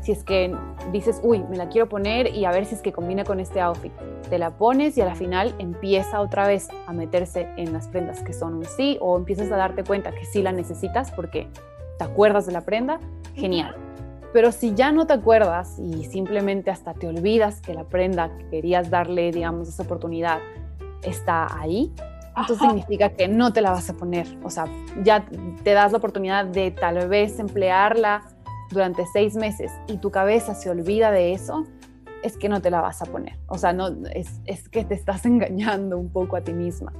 Si 0.01 0.12
es 0.12 0.24
que 0.24 0.55
dices, 0.92 1.20
uy, 1.22 1.44
me 1.51 1.57
la 1.57 1.68
quiero 1.68 1.88
poner 1.88 2.35
y 2.35 2.44
a 2.44 2.51
ver 2.51 2.64
si 2.64 2.74
es 2.74 2.81
que 2.81 2.92
combina 2.92 3.24
con 3.24 3.40
este 3.40 3.61
outfit. 3.61 3.92
Te 4.31 4.38
la 4.38 4.51
pones 4.51 4.96
y 4.96 5.01
a 5.01 5.05
la 5.05 5.14
final 5.14 5.55
empieza 5.59 6.20
otra 6.20 6.46
vez 6.46 6.68
a 6.87 6.92
meterse 6.92 7.48
en 7.57 7.72
las 7.72 7.88
prendas 7.88 8.22
que 8.22 8.33
son 8.33 8.55
un 8.55 8.64
sí 8.64 8.96
o 9.01 9.16
empiezas 9.16 9.51
a 9.53 9.57
darte 9.57 9.85
cuenta 9.85 10.12
que 10.12 10.24
sí 10.24 10.42
la 10.42 10.53
necesitas 10.53 11.11
porque 11.11 11.48
te 11.98 12.05
acuerdas 12.05 12.46
de 12.46 12.53
la 12.53 12.62
prenda. 12.62 13.01
Genial. 13.35 13.77
Pero 14.33 14.53
si 14.53 14.74
ya 14.74 14.92
no 14.92 15.07
te 15.07 15.14
acuerdas 15.14 15.79
y 15.79 16.05
simplemente 16.05 16.70
hasta 16.70 16.94
te 16.94 17.09
olvidas 17.09 17.61
que 17.61 17.74
la 17.74 17.85
prenda 17.85 18.37
que 18.37 18.48
querías 18.48 18.90
darle, 18.90 19.33
digamos, 19.33 19.68
esa 19.68 19.83
oportunidad 19.83 20.38
está 21.03 21.59
ahí, 21.59 21.92
entonces 22.40 22.62
Ajá. 22.62 22.70
significa 22.70 23.11
que 23.11 23.29
no 23.29 23.53
te 23.53 23.61
la 23.61 23.70
vas 23.70 23.88
a 23.90 23.94
poner. 23.94 24.27
O 24.42 24.51
sea, 24.51 24.66
ya 25.03 25.24
te 25.62 25.72
das 25.72 25.92
la 25.92 25.98
oportunidad 25.98 26.44
de 26.44 26.70
tal 26.70 27.09
vez 27.09 27.38
emplearla 27.38 28.22
durante 28.70 29.07
seis 29.12 29.35
meses 29.35 29.72
y 29.87 29.98
tu 29.98 30.11
cabeza 30.11 30.55
se 30.55 30.70
olvida 30.70 31.11
de 31.11 31.33
eso, 31.33 31.64
es 32.22 32.37
que 32.37 32.48
no 32.48 32.61
te 32.61 32.70
la 32.70 32.81
vas 32.81 33.01
a 33.03 33.07
poner. 33.07 33.38
O 33.46 33.59
sea, 33.59 33.72
no, 33.72 33.88
es, 34.12 34.40
es 34.44 34.68
que 34.68 34.85
te 34.85 34.94
estás 34.94 35.24
engañando 35.27 35.98
un 35.98 36.11
poco 36.11 36.37
a 36.37 36.40
ti 36.40 36.53
misma. 36.53 36.92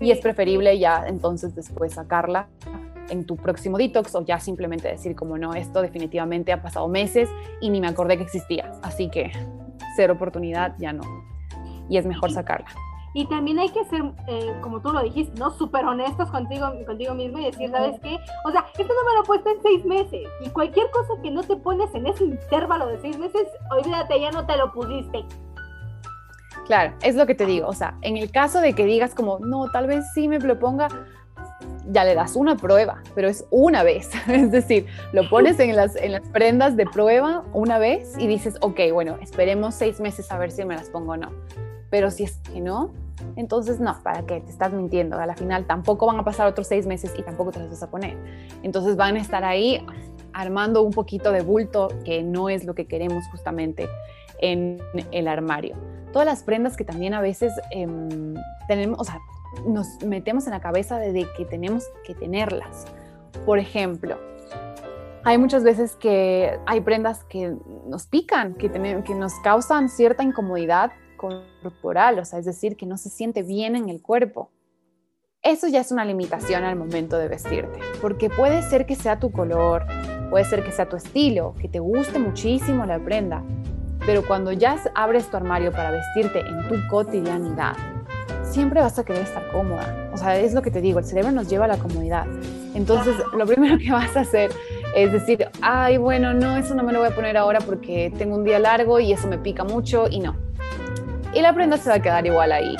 Y 0.00 0.10
es 0.10 0.20
preferible 0.20 0.78
ya 0.78 1.04
entonces 1.06 1.54
después 1.54 1.94
sacarla 1.94 2.48
en 3.10 3.26
tu 3.26 3.36
próximo 3.36 3.76
detox 3.76 4.14
o 4.14 4.24
ya 4.24 4.38
simplemente 4.40 4.88
decir 4.88 5.14
como 5.14 5.36
no, 5.36 5.54
esto 5.54 5.82
definitivamente 5.82 6.52
ha 6.52 6.62
pasado 6.62 6.88
meses 6.88 7.28
y 7.60 7.70
ni 7.70 7.80
me 7.80 7.88
acordé 7.88 8.16
que 8.16 8.22
existía. 8.22 8.72
Así 8.82 9.10
que 9.10 9.32
cero 9.96 10.14
oportunidad, 10.14 10.74
ya 10.78 10.92
no. 10.92 11.02
Y 11.88 11.98
es 11.98 12.06
mejor 12.06 12.30
sacarla. 12.30 12.70
Y 13.16 13.26
también 13.26 13.60
hay 13.60 13.68
que 13.68 13.84
ser, 13.84 14.02
eh, 14.26 14.52
como 14.60 14.80
tú 14.80 14.92
lo 14.92 15.00
dijiste, 15.00 15.38
¿no? 15.38 15.52
Súper 15.52 15.84
honestos 15.84 16.30
contigo, 16.32 16.66
contigo 16.84 17.14
mismo 17.14 17.38
y 17.38 17.44
decir, 17.44 17.70
¿sabes 17.70 17.98
qué? 18.00 18.18
O 18.44 18.50
sea, 18.50 18.66
esto 18.76 18.92
no 18.92 19.08
me 19.08 19.14
lo 19.14 19.22
he 19.22 19.24
puesto 19.24 19.50
en 19.50 19.62
seis 19.62 19.84
meses. 19.84 20.28
Y 20.44 20.48
cualquier 20.50 20.90
cosa 20.90 21.14
que 21.22 21.30
no 21.30 21.44
te 21.44 21.54
pones 21.56 21.94
en 21.94 22.08
ese 22.08 22.24
intervalo 22.24 22.88
de 22.88 22.98
seis 23.00 23.16
meses, 23.16 23.46
olvídate, 23.70 24.20
ya 24.20 24.32
no 24.32 24.44
te 24.44 24.56
lo 24.56 24.72
pusiste. 24.72 25.24
Claro, 26.66 26.92
es 27.02 27.14
lo 27.14 27.24
que 27.26 27.36
te 27.36 27.46
digo. 27.46 27.68
O 27.68 27.72
sea, 27.72 27.96
en 28.02 28.16
el 28.16 28.32
caso 28.32 28.60
de 28.60 28.72
que 28.72 28.84
digas 28.84 29.14
como, 29.14 29.38
no, 29.38 29.70
tal 29.70 29.86
vez 29.86 30.04
sí 30.12 30.26
me 30.26 30.40
lo 30.40 30.58
ponga, 30.58 30.88
ya 31.90 32.04
le 32.04 32.16
das 32.16 32.34
una 32.34 32.56
prueba, 32.56 33.02
pero 33.14 33.28
es 33.28 33.46
una 33.50 33.84
vez. 33.84 34.10
Es 34.28 34.50
decir, 34.50 34.86
lo 35.12 35.28
pones 35.28 35.60
en 35.60 35.76
las, 35.76 35.94
en 35.94 36.10
las 36.10 36.22
prendas 36.30 36.76
de 36.76 36.86
prueba 36.86 37.44
una 37.52 37.78
vez 37.78 38.14
y 38.18 38.26
dices, 38.26 38.56
ok, 38.60 38.80
bueno, 38.92 39.18
esperemos 39.20 39.76
seis 39.76 40.00
meses 40.00 40.32
a 40.32 40.38
ver 40.38 40.50
si 40.50 40.64
me 40.64 40.74
las 40.74 40.90
pongo 40.90 41.12
o 41.12 41.16
no. 41.16 41.30
Pero 41.90 42.10
si 42.10 42.24
es 42.24 42.38
que 42.38 42.60
no, 42.60 42.92
entonces 43.36 43.80
no, 43.80 43.96
¿para 44.02 44.24
qué? 44.26 44.40
Te 44.40 44.50
estás 44.50 44.72
mintiendo. 44.72 45.18
A 45.18 45.26
la 45.26 45.34
final 45.34 45.66
tampoco 45.66 46.06
van 46.06 46.18
a 46.18 46.24
pasar 46.24 46.46
otros 46.46 46.66
seis 46.66 46.86
meses 46.86 47.12
y 47.16 47.22
tampoco 47.22 47.50
te 47.50 47.60
las 47.60 47.70
vas 47.70 47.82
a 47.82 47.90
poner. 47.90 48.16
Entonces 48.62 48.96
van 48.96 49.16
a 49.16 49.20
estar 49.20 49.44
ahí 49.44 49.84
armando 50.32 50.82
un 50.82 50.92
poquito 50.92 51.32
de 51.32 51.42
bulto 51.42 51.88
que 52.04 52.22
no 52.22 52.48
es 52.48 52.64
lo 52.64 52.74
que 52.74 52.86
queremos 52.86 53.24
justamente 53.30 53.88
en 54.38 54.78
el 55.12 55.28
armario. 55.28 55.76
Todas 56.12 56.26
las 56.26 56.42
prendas 56.42 56.76
que 56.76 56.84
también 56.84 57.14
a 57.14 57.20
veces 57.20 57.52
em, 57.70 58.34
tenemos, 58.68 59.00
o 59.00 59.04
sea, 59.04 59.20
nos 59.66 60.02
metemos 60.04 60.46
en 60.46 60.52
la 60.52 60.60
cabeza 60.60 60.98
de, 60.98 61.26
que 61.36 61.44
tenemos 61.44 61.84
que 62.04 62.14
tenerlas. 62.14 62.86
Por 63.46 63.58
ejemplo, 63.58 64.18
hay 65.24 65.38
muchas 65.38 65.64
veces 65.64 65.96
que 65.96 66.58
hay 66.66 66.80
prendas 66.80 67.24
que 67.24 67.56
nos 67.86 68.06
pican, 68.06 68.54
que, 68.54 68.70
que 68.70 69.14
nos 69.14 69.32
causan 69.42 69.88
cierta 69.88 70.22
incomodidad 70.22 70.92
corporal, 71.16 72.18
o 72.18 72.24
sea, 72.24 72.38
es 72.38 72.44
decir, 72.44 72.76
que 72.76 72.86
no 72.86 72.96
se 72.96 73.08
siente 73.08 73.42
bien 73.42 73.76
en 73.76 73.88
el 73.88 74.02
cuerpo. 74.02 74.50
Eso 75.42 75.68
ya 75.68 75.80
es 75.80 75.92
una 75.92 76.04
limitación 76.04 76.64
al 76.64 76.76
momento 76.76 77.18
de 77.18 77.28
vestirte, 77.28 77.78
porque 78.00 78.30
puede 78.30 78.62
ser 78.62 78.86
que 78.86 78.94
sea 78.94 79.20
tu 79.20 79.30
color, 79.30 79.84
puede 80.30 80.44
ser 80.44 80.64
que 80.64 80.72
sea 80.72 80.88
tu 80.88 80.96
estilo, 80.96 81.54
que 81.60 81.68
te 81.68 81.80
guste 81.80 82.18
muchísimo 82.18 82.86
la 82.86 82.98
prenda, 82.98 83.42
pero 84.06 84.26
cuando 84.26 84.52
ya 84.52 84.76
abres 84.94 85.30
tu 85.30 85.36
armario 85.36 85.70
para 85.70 85.90
vestirte 85.90 86.40
en 86.40 86.68
tu 86.68 86.76
cotidianidad, 86.88 87.76
siempre 88.42 88.80
vas 88.80 88.98
a 88.98 89.04
querer 89.04 89.22
estar 89.22 89.46
cómoda. 89.50 90.10
O 90.12 90.16
sea, 90.16 90.38
es 90.38 90.54
lo 90.54 90.62
que 90.62 90.70
te 90.70 90.80
digo, 90.80 90.98
el 90.98 91.04
cerebro 91.04 91.32
nos 91.32 91.48
lleva 91.48 91.64
a 91.64 91.68
la 91.68 91.78
comodidad. 91.78 92.26
Entonces, 92.74 93.14
lo 93.36 93.46
primero 93.46 93.78
que 93.78 93.90
vas 93.90 94.16
a 94.16 94.20
hacer 94.20 94.50
es 94.94 95.12
decir, 95.12 95.48
ay, 95.60 95.96
bueno, 95.96 96.34
no, 96.34 96.56
eso 96.56 96.74
no 96.74 96.82
me 96.82 96.92
lo 96.92 97.00
voy 97.00 97.08
a 97.08 97.14
poner 97.14 97.36
ahora 97.36 97.60
porque 97.60 98.12
tengo 98.16 98.36
un 98.36 98.44
día 98.44 98.58
largo 98.58 99.00
y 99.00 99.12
eso 99.12 99.26
me 99.28 99.38
pica 99.38 99.64
mucho 99.64 100.06
y 100.08 100.20
no. 100.20 100.36
Y 101.34 101.40
la 101.42 101.52
prenda 101.52 101.76
se 101.76 101.88
va 101.90 101.96
a 101.96 102.00
quedar 102.00 102.24
igual 102.26 102.52
ahí. 102.52 102.76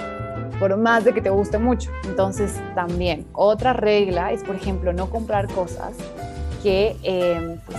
por 0.61 0.77
más 0.77 1.05
de 1.05 1.12
que 1.12 1.21
te 1.21 1.31
guste 1.31 1.59
mucho. 1.59 1.90
Entonces, 2.05 2.61
también, 2.77 3.27
otra 3.33 3.73
regla 3.73 4.31
es, 4.31 4.45
por 4.45 4.55
ejemplo, 4.55 4.93
no 4.93 5.11
comprar 5.11 5.49
cosas 5.49 5.97
que 6.62 6.97
eh, 7.03 7.59
pues, 7.67 7.79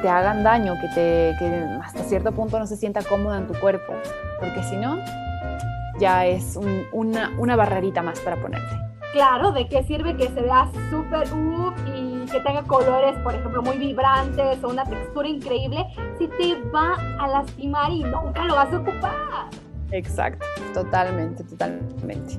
te 0.00 0.08
hagan 0.08 0.42
daño, 0.42 0.74
que, 0.80 0.88
te, 0.88 1.36
que 1.38 1.66
hasta 1.84 2.02
cierto 2.04 2.32
punto 2.32 2.58
no 2.58 2.66
se 2.66 2.76
sienta 2.76 3.02
cómoda 3.02 3.36
en 3.36 3.46
tu 3.46 3.52
cuerpo, 3.60 3.92
porque 4.40 4.62
si 4.62 4.76
no, 4.76 4.96
ya 6.00 6.24
es 6.26 6.56
un- 6.56 6.84
una, 6.92 7.32
una 7.38 7.54
barrerita 7.54 8.00
más 8.02 8.18
para 8.20 8.36
ponerte. 8.36 8.80
Claro, 9.12 9.52
¿de 9.52 9.68
qué 9.68 9.82
sirve 9.84 10.16
que 10.16 10.28
se 10.28 10.40
vea 10.40 10.68
súper 10.90 11.28
uff 11.32 11.74
y 11.94 12.24
que 12.32 12.40
tenga 12.40 12.62
colores, 12.62 13.14
por 13.22 13.34
ejemplo, 13.34 13.62
muy 13.62 13.76
vibrantes 13.76 14.64
o 14.64 14.68
una 14.68 14.84
textura 14.84 15.28
increíble 15.28 15.84
si 16.18 16.28
te 16.28 16.54
va 16.74 16.94
a 17.20 17.28
lastimar 17.28 17.90
y 17.92 18.02
nunca 18.04 18.42
lo 18.44 18.56
vas 18.56 18.72
a 18.72 18.78
ocupar? 18.78 19.65
Exacto, 19.96 20.44
totalmente, 20.74 21.42
totalmente. 21.44 22.38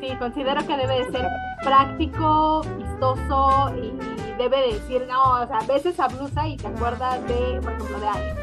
Sí, 0.00 0.16
considero 0.18 0.66
que 0.66 0.76
debe 0.76 1.04
de 1.04 1.10
ser 1.10 1.26
práctico, 1.62 2.62
vistoso 2.78 3.74
y 3.76 3.92
debe 4.38 4.56
de 4.58 4.74
decir, 4.74 5.06
no, 5.06 5.42
o 5.42 5.46
sea, 5.46 5.58
ves 5.68 5.84
esa 5.84 6.08
blusa 6.08 6.48
y 6.48 6.56
te 6.56 6.66
acuerdas 6.66 7.20
de, 7.28 7.60
por 7.60 7.72
ejemplo, 7.72 8.00
de 8.00 8.08
alguien. 8.08 8.36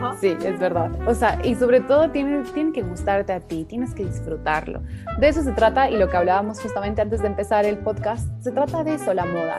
¿No? 0.00 0.16
Sí, 0.20 0.36
es 0.44 0.58
verdad. 0.58 0.90
O 1.06 1.14
sea, 1.14 1.38
y 1.44 1.54
sobre 1.54 1.80
todo 1.80 2.10
tiene, 2.10 2.42
tiene 2.52 2.72
que 2.72 2.82
gustarte 2.82 3.32
a 3.32 3.40
ti, 3.40 3.64
tienes 3.64 3.94
que 3.94 4.04
disfrutarlo. 4.04 4.82
De 5.18 5.28
eso 5.28 5.42
se 5.42 5.52
trata 5.52 5.88
y 5.88 5.96
lo 5.96 6.08
que 6.10 6.16
hablábamos 6.16 6.60
justamente 6.60 7.00
antes 7.00 7.22
de 7.22 7.28
empezar 7.28 7.64
el 7.64 7.78
podcast, 7.78 8.28
se 8.42 8.50
trata 8.50 8.84
de 8.84 8.94
eso, 8.94 9.14
la 9.14 9.24
moda. 9.24 9.58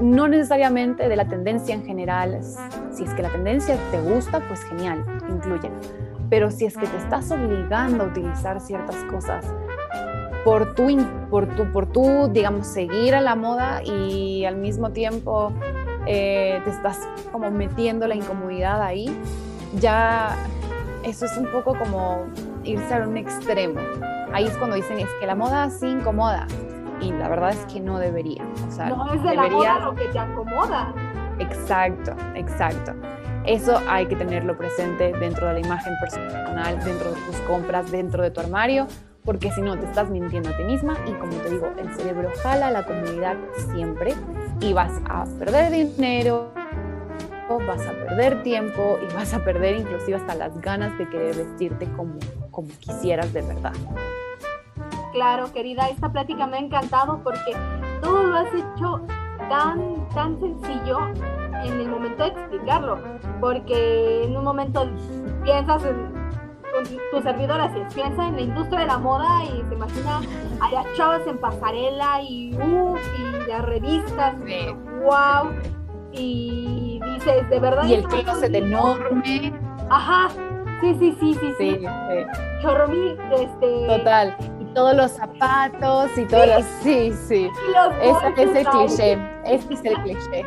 No 0.00 0.28
necesariamente 0.28 1.08
de 1.08 1.16
la 1.16 1.26
tendencia 1.26 1.74
en 1.74 1.84
general. 1.84 2.40
Si 2.92 3.04
es 3.04 3.12
que 3.14 3.22
la 3.22 3.30
tendencia 3.30 3.76
te 3.90 4.00
gusta, 4.00 4.40
pues 4.48 4.62
genial, 4.64 5.04
incluyela. 5.28 5.74
Pero 6.34 6.50
si 6.50 6.64
es 6.64 6.76
que 6.76 6.84
te 6.88 6.96
estás 6.96 7.30
obligando 7.30 8.02
a 8.02 8.06
utilizar 8.08 8.60
ciertas 8.60 8.96
cosas 9.04 9.46
por 10.44 10.74
tu, 10.74 10.88
por 11.30 11.46
tu, 11.46 11.70
por 11.70 11.86
tu 11.86 12.26
digamos, 12.28 12.66
seguir 12.66 13.14
a 13.14 13.20
la 13.20 13.36
moda 13.36 13.84
y 13.84 14.44
al 14.44 14.56
mismo 14.56 14.90
tiempo 14.90 15.52
eh, 16.06 16.60
te 16.64 16.70
estás 16.70 16.98
como 17.30 17.52
metiendo 17.52 18.08
la 18.08 18.16
incomodidad 18.16 18.82
ahí, 18.82 19.16
ya 19.78 20.34
eso 21.04 21.24
es 21.24 21.36
un 21.36 21.46
poco 21.46 21.78
como 21.78 22.26
irse 22.64 22.94
a 22.94 23.06
un 23.06 23.16
extremo. 23.16 23.78
Ahí 24.32 24.46
es 24.46 24.56
cuando 24.56 24.74
dicen 24.74 24.98
es 24.98 25.08
que 25.20 25.26
la 25.28 25.36
moda 25.36 25.70
sí 25.70 25.86
incomoda 25.86 26.48
y 27.00 27.12
la 27.12 27.28
verdad 27.28 27.50
es 27.50 27.64
que 27.72 27.78
no 27.78 28.00
debería. 28.00 28.42
O 28.66 28.72
sea, 28.72 28.88
No 28.88 29.06
es 29.14 29.22
de 29.22 29.36
la 29.36 29.42
debería- 29.44 29.74
moda 29.74 29.78
lo 29.86 29.94
que 29.94 30.04
te 30.06 30.18
acomoda. 30.18 30.92
Exacto, 31.38 32.12
exacto. 32.34 32.92
Eso 33.46 33.78
hay 33.88 34.06
que 34.06 34.16
tenerlo 34.16 34.56
presente 34.56 35.12
dentro 35.12 35.46
de 35.48 35.54
la 35.54 35.60
imagen 35.60 35.94
personal, 36.00 36.82
dentro 36.82 37.10
de 37.10 37.20
tus 37.20 37.36
compras, 37.46 37.90
dentro 37.90 38.22
de 38.22 38.30
tu 38.30 38.40
armario, 38.40 38.86
porque 39.22 39.50
si 39.52 39.60
no 39.60 39.78
te 39.78 39.84
estás 39.84 40.08
mintiendo 40.08 40.48
a 40.48 40.56
ti 40.56 40.64
misma 40.64 40.96
y 41.06 41.12
como 41.12 41.32
te 41.32 41.50
digo, 41.50 41.70
el 41.76 41.94
cerebro 41.94 42.30
jala 42.42 42.70
la 42.70 42.86
comodidad 42.86 43.36
siempre 43.72 44.14
y 44.60 44.72
vas 44.72 44.92
a 45.10 45.24
perder 45.38 45.72
dinero, 45.72 46.52
vas 47.66 47.86
a 47.86 47.92
perder 47.92 48.42
tiempo 48.42 48.98
y 49.02 49.14
vas 49.14 49.34
a 49.34 49.44
perder 49.44 49.76
inclusive 49.76 50.16
hasta 50.16 50.34
las 50.34 50.58
ganas 50.62 50.96
de 50.96 51.06
querer 51.08 51.36
vestirte 51.36 51.86
como, 51.96 52.14
como 52.50 52.68
quisieras 52.78 53.30
de 53.34 53.42
verdad. 53.42 53.74
Claro, 55.12 55.52
querida, 55.52 55.88
esta 55.90 56.10
plática 56.10 56.46
me 56.46 56.56
ha 56.56 56.60
encantado 56.60 57.20
porque 57.22 57.52
todo 58.00 58.22
lo 58.22 58.36
has 58.36 58.48
hecho 58.54 59.06
tan, 59.48 60.08
tan 60.14 60.40
sencillo 60.40 60.98
en 61.68 61.80
el 61.80 61.88
momento 61.88 62.24
de 62.24 62.30
explicarlo. 62.30 62.98
Porque 63.40 64.24
en 64.24 64.36
un 64.36 64.44
momento 64.44 64.88
piensas 65.42 65.82
en 65.84 66.12
tu 67.12 67.22
servidora, 67.22 67.72
si 67.72 67.94
piensa 67.94 68.26
en 68.26 68.34
la 68.36 68.40
industria 68.42 68.80
de 68.80 68.86
la 68.86 68.98
moda 68.98 69.44
y 69.44 69.62
se 69.68 69.74
imagina 69.74 70.20
a 70.60 70.70
las 70.72 70.86
chavas 70.96 71.20
en 71.26 71.38
pasarela 71.38 72.20
y 72.22 72.54
uff, 72.56 73.00
y 73.18 73.48
las 73.48 73.64
revistas, 73.64 74.34
Sí. 74.44 74.74
wow. 75.04 75.52
Y 76.12 77.00
dices, 77.04 77.48
de 77.50 77.60
verdad. 77.60 77.84
Y 77.84 77.94
el 77.94 78.04
closet 78.04 78.54
enorme, 78.54 79.52
Ajá, 79.90 80.28
sí, 80.80 80.94
sí, 80.98 81.16
sí, 81.20 81.34
sí, 81.34 81.38
sí, 81.40 81.54
sí. 81.58 81.78
sí. 81.80 82.26
Chorro 82.62 82.88
mil, 82.88 83.16
este. 83.32 83.86
Total. 83.86 84.36
Y 84.60 84.64
todos 84.74 84.94
los 84.96 85.10
zapatos 85.12 86.16
y 86.16 86.24
todos 86.24 86.46
los... 86.46 86.64
Sí, 86.82 87.12
sí. 87.12 87.50
Ese 88.00 88.42
es 88.42 88.56
el 88.56 88.66
cliché. 88.66 89.18
Este 89.44 89.74
es 89.74 89.84
el 89.84 89.94
cliché. 90.02 90.46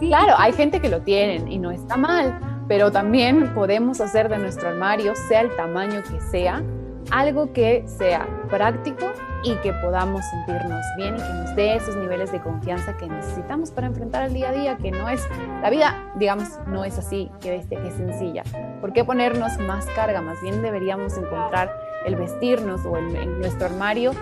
Claro, 0.00 0.34
hay 0.38 0.52
gente 0.52 0.80
que 0.80 0.88
lo 0.88 1.02
tienen 1.02 1.46
y 1.48 1.58
no 1.58 1.70
está 1.70 1.96
mal, 1.96 2.38
pero 2.68 2.90
también 2.90 3.52
podemos 3.54 4.00
hacer 4.00 4.28
de 4.28 4.38
nuestro 4.38 4.68
armario, 4.70 5.14
sea 5.14 5.42
el 5.42 5.54
tamaño 5.56 6.02
que 6.02 6.20
sea, 6.20 6.62
algo 7.10 7.52
que 7.52 7.84
sea 7.86 8.26
práctico 8.48 9.06
y 9.42 9.54
que 9.56 9.72
podamos 9.74 10.22
sentirnos 10.30 10.84
bien 10.96 11.14
y 11.16 11.18
que 11.18 11.32
nos 11.32 11.56
dé 11.56 11.74
esos 11.76 11.96
niveles 11.96 12.30
de 12.32 12.40
confianza 12.40 12.96
que 12.96 13.06
necesitamos 13.08 13.70
para 13.70 13.86
enfrentar 13.88 14.24
el 14.26 14.34
día 14.34 14.50
a 14.50 14.52
día, 14.52 14.76
que 14.76 14.90
no 14.90 15.08
es, 15.08 15.26
la 15.62 15.70
vida, 15.70 15.96
digamos, 16.16 16.58
no 16.66 16.84
es 16.84 16.98
así, 16.98 17.30
que, 17.40 17.50
bestia, 17.50 17.80
que 17.82 17.88
es 17.88 17.94
sencilla. 17.94 18.42
¿Por 18.80 18.92
qué 18.92 19.04
ponernos 19.04 19.58
más 19.58 19.86
carga? 19.96 20.20
Más 20.22 20.40
bien 20.42 20.62
deberíamos 20.62 21.16
encontrar 21.18 21.70
el 22.06 22.16
vestirnos 22.16 22.84
o 22.86 22.96
el- 22.96 23.16
en 23.16 23.40
nuestro 23.40 23.66
armario 23.66 24.12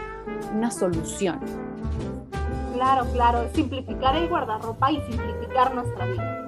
una 0.54 0.70
solución. 0.70 1.38
Claro, 2.78 3.06
claro, 3.12 3.40
simplificar 3.54 4.14
el 4.14 4.28
guardarropa 4.28 4.92
y 4.92 5.00
simplificar 5.02 5.74
nuestra 5.74 6.06
vida. 6.06 6.44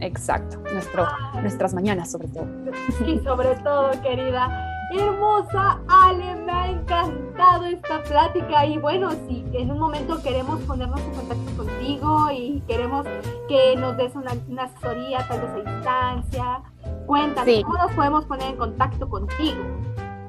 Exacto, 0.00 0.58
Nuestro, 0.72 1.06
nuestras 1.40 1.72
mañanas 1.72 2.10
sobre 2.10 2.26
todo. 2.26 2.46
Y 3.06 3.20
sobre 3.20 3.54
todo, 3.62 3.92
querida, 4.02 4.48
hermosa 4.92 5.78
Ale, 5.88 6.34
me 6.34 6.50
ha 6.50 6.68
encantado 6.70 7.66
esta 7.66 8.02
plática. 8.02 8.66
Y 8.66 8.78
bueno, 8.78 9.08
si 9.28 9.44
en 9.52 9.70
un 9.70 9.78
momento 9.78 10.20
queremos 10.20 10.58
ponernos 10.62 11.00
en 11.00 11.12
contacto 11.12 11.56
contigo 11.64 12.28
y 12.32 12.60
queremos 12.66 13.06
que 13.46 13.76
nos 13.76 13.96
des 13.96 14.16
una, 14.16 14.32
una 14.48 14.64
asesoría, 14.64 15.24
tal 15.28 15.42
vez 15.42 15.50
a 15.50 15.70
distancia, 15.70 16.60
cuéntanos, 17.06 17.44
Sí. 17.44 17.62
¿cómo 17.62 17.78
nos 17.78 17.92
podemos 17.92 18.24
poner 18.24 18.48
en 18.50 18.56
contacto 18.56 19.08
contigo? 19.08 19.62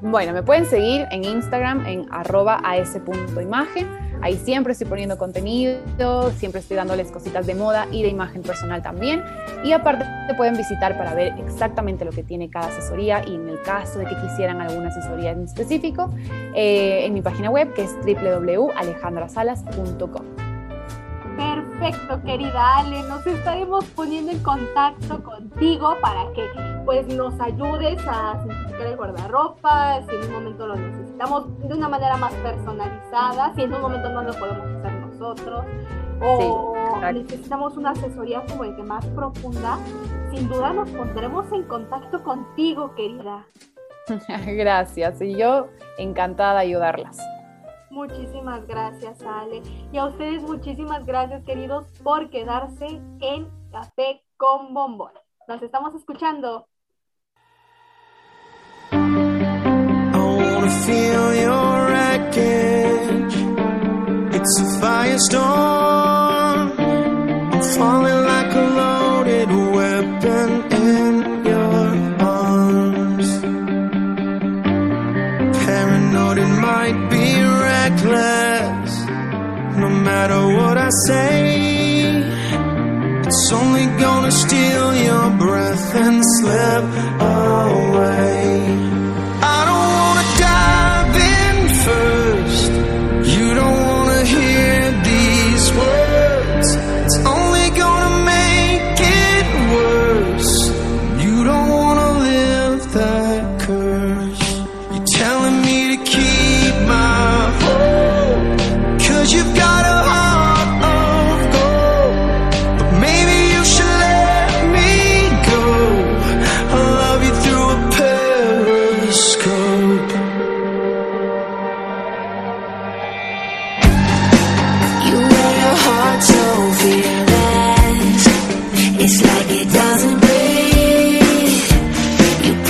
Bueno, 0.00 0.32
me 0.32 0.42
pueden 0.42 0.64
seguir 0.66 1.06
en 1.10 1.24
Instagram 1.24 1.86
en 1.86 2.06
arroba 2.10 2.60
as.imagen. 2.62 4.08
Ahí 4.20 4.36
siempre 4.36 4.72
estoy 4.72 4.88
poniendo 4.88 5.16
contenido, 5.16 6.32
siempre 6.36 6.60
estoy 6.60 6.76
dándoles 6.76 7.12
cositas 7.12 7.46
de 7.46 7.54
moda 7.54 7.86
y 7.92 8.02
de 8.02 8.08
imagen 8.08 8.42
personal 8.42 8.82
también. 8.82 9.22
Y 9.64 9.70
aparte 9.72 10.04
te 10.26 10.34
pueden 10.34 10.56
visitar 10.56 10.98
para 10.98 11.14
ver 11.14 11.34
exactamente 11.38 12.04
lo 12.04 12.10
que 12.10 12.24
tiene 12.24 12.50
cada 12.50 12.66
asesoría 12.66 13.22
y 13.26 13.36
en 13.36 13.48
el 13.48 13.62
caso 13.62 14.00
de 14.00 14.06
que 14.06 14.16
quisieran 14.16 14.60
alguna 14.60 14.88
asesoría 14.88 15.30
en 15.30 15.44
específico, 15.44 16.12
eh, 16.54 17.04
en 17.04 17.14
mi 17.14 17.22
página 17.22 17.50
web 17.50 17.72
que 17.74 17.84
es 17.84 17.94
www.alejandrasalas.com. 18.04 20.47
Perfecto, 21.78 22.20
querida 22.24 22.78
Ale, 22.78 23.02
nos 23.04 23.24
estaremos 23.24 23.84
poniendo 23.94 24.32
en 24.32 24.42
contacto 24.42 25.22
contigo 25.22 25.94
para 26.00 26.32
que 26.32 26.44
pues 26.84 27.06
nos 27.14 27.38
ayudes 27.40 28.00
a 28.06 28.40
simplificar 28.40 28.86
el 28.86 28.96
guardarropa, 28.96 30.00
si 30.08 30.16
en 30.16 30.24
un 30.24 30.32
momento 30.32 30.66
lo 30.66 30.74
necesitamos 30.74 31.58
de 31.60 31.74
una 31.74 31.88
manera 31.88 32.16
más 32.16 32.32
personalizada, 32.34 33.54
si 33.54 33.62
en 33.62 33.74
un 33.74 33.80
momento 33.80 34.08
no 34.08 34.22
lo 34.22 34.32
podemos 34.34 34.66
hacer 34.66 34.92
nosotros 34.92 35.64
o 36.20 36.74
Sí, 37.00 37.14
necesitamos 37.14 37.76
una 37.76 37.90
asesoría 37.90 38.42
como 38.48 38.64
el 38.64 38.74
que 38.74 38.82
más 38.82 39.06
profunda, 39.06 39.78
sin 40.32 40.48
duda 40.48 40.72
nos 40.72 40.90
pondremos 40.90 41.50
en 41.52 41.62
contacto 41.62 42.24
contigo, 42.24 42.92
querida. 42.96 43.46
Gracias, 44.46 45.22
y 45.22 45.36
yo 45.36 45.68
encantada 45.96 46.54
de 46.54 46.60
ayudarlas. 46.60 47.18
Muchísimas 47.90 48.66
gracias, 48.66 49.22
Ale. 49.22 49.62
Y 49.92 49.98
a 49.98 50.06
ustedes 50.06 50.42
muchísimas 50.42 51.04
gracias, 51.06 51.44
queridos, 51.44 51.86
por 52.02 52.30
quedarse 52.30 52.86
en 53.20 53.48
Café 53.70 54.22
con 54.36 54.74
Bombón. 54.74 55.12
Nos 55.46 55.62
estamos 55.62 55.94
escuchando. 55.94 56.66
Firestorm. 64.80 65.67
time. 86.80 87.17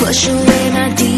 Push 0.08 0.28
away 0.28 0.70
my 0.70 0.88
demons 0.94 1.17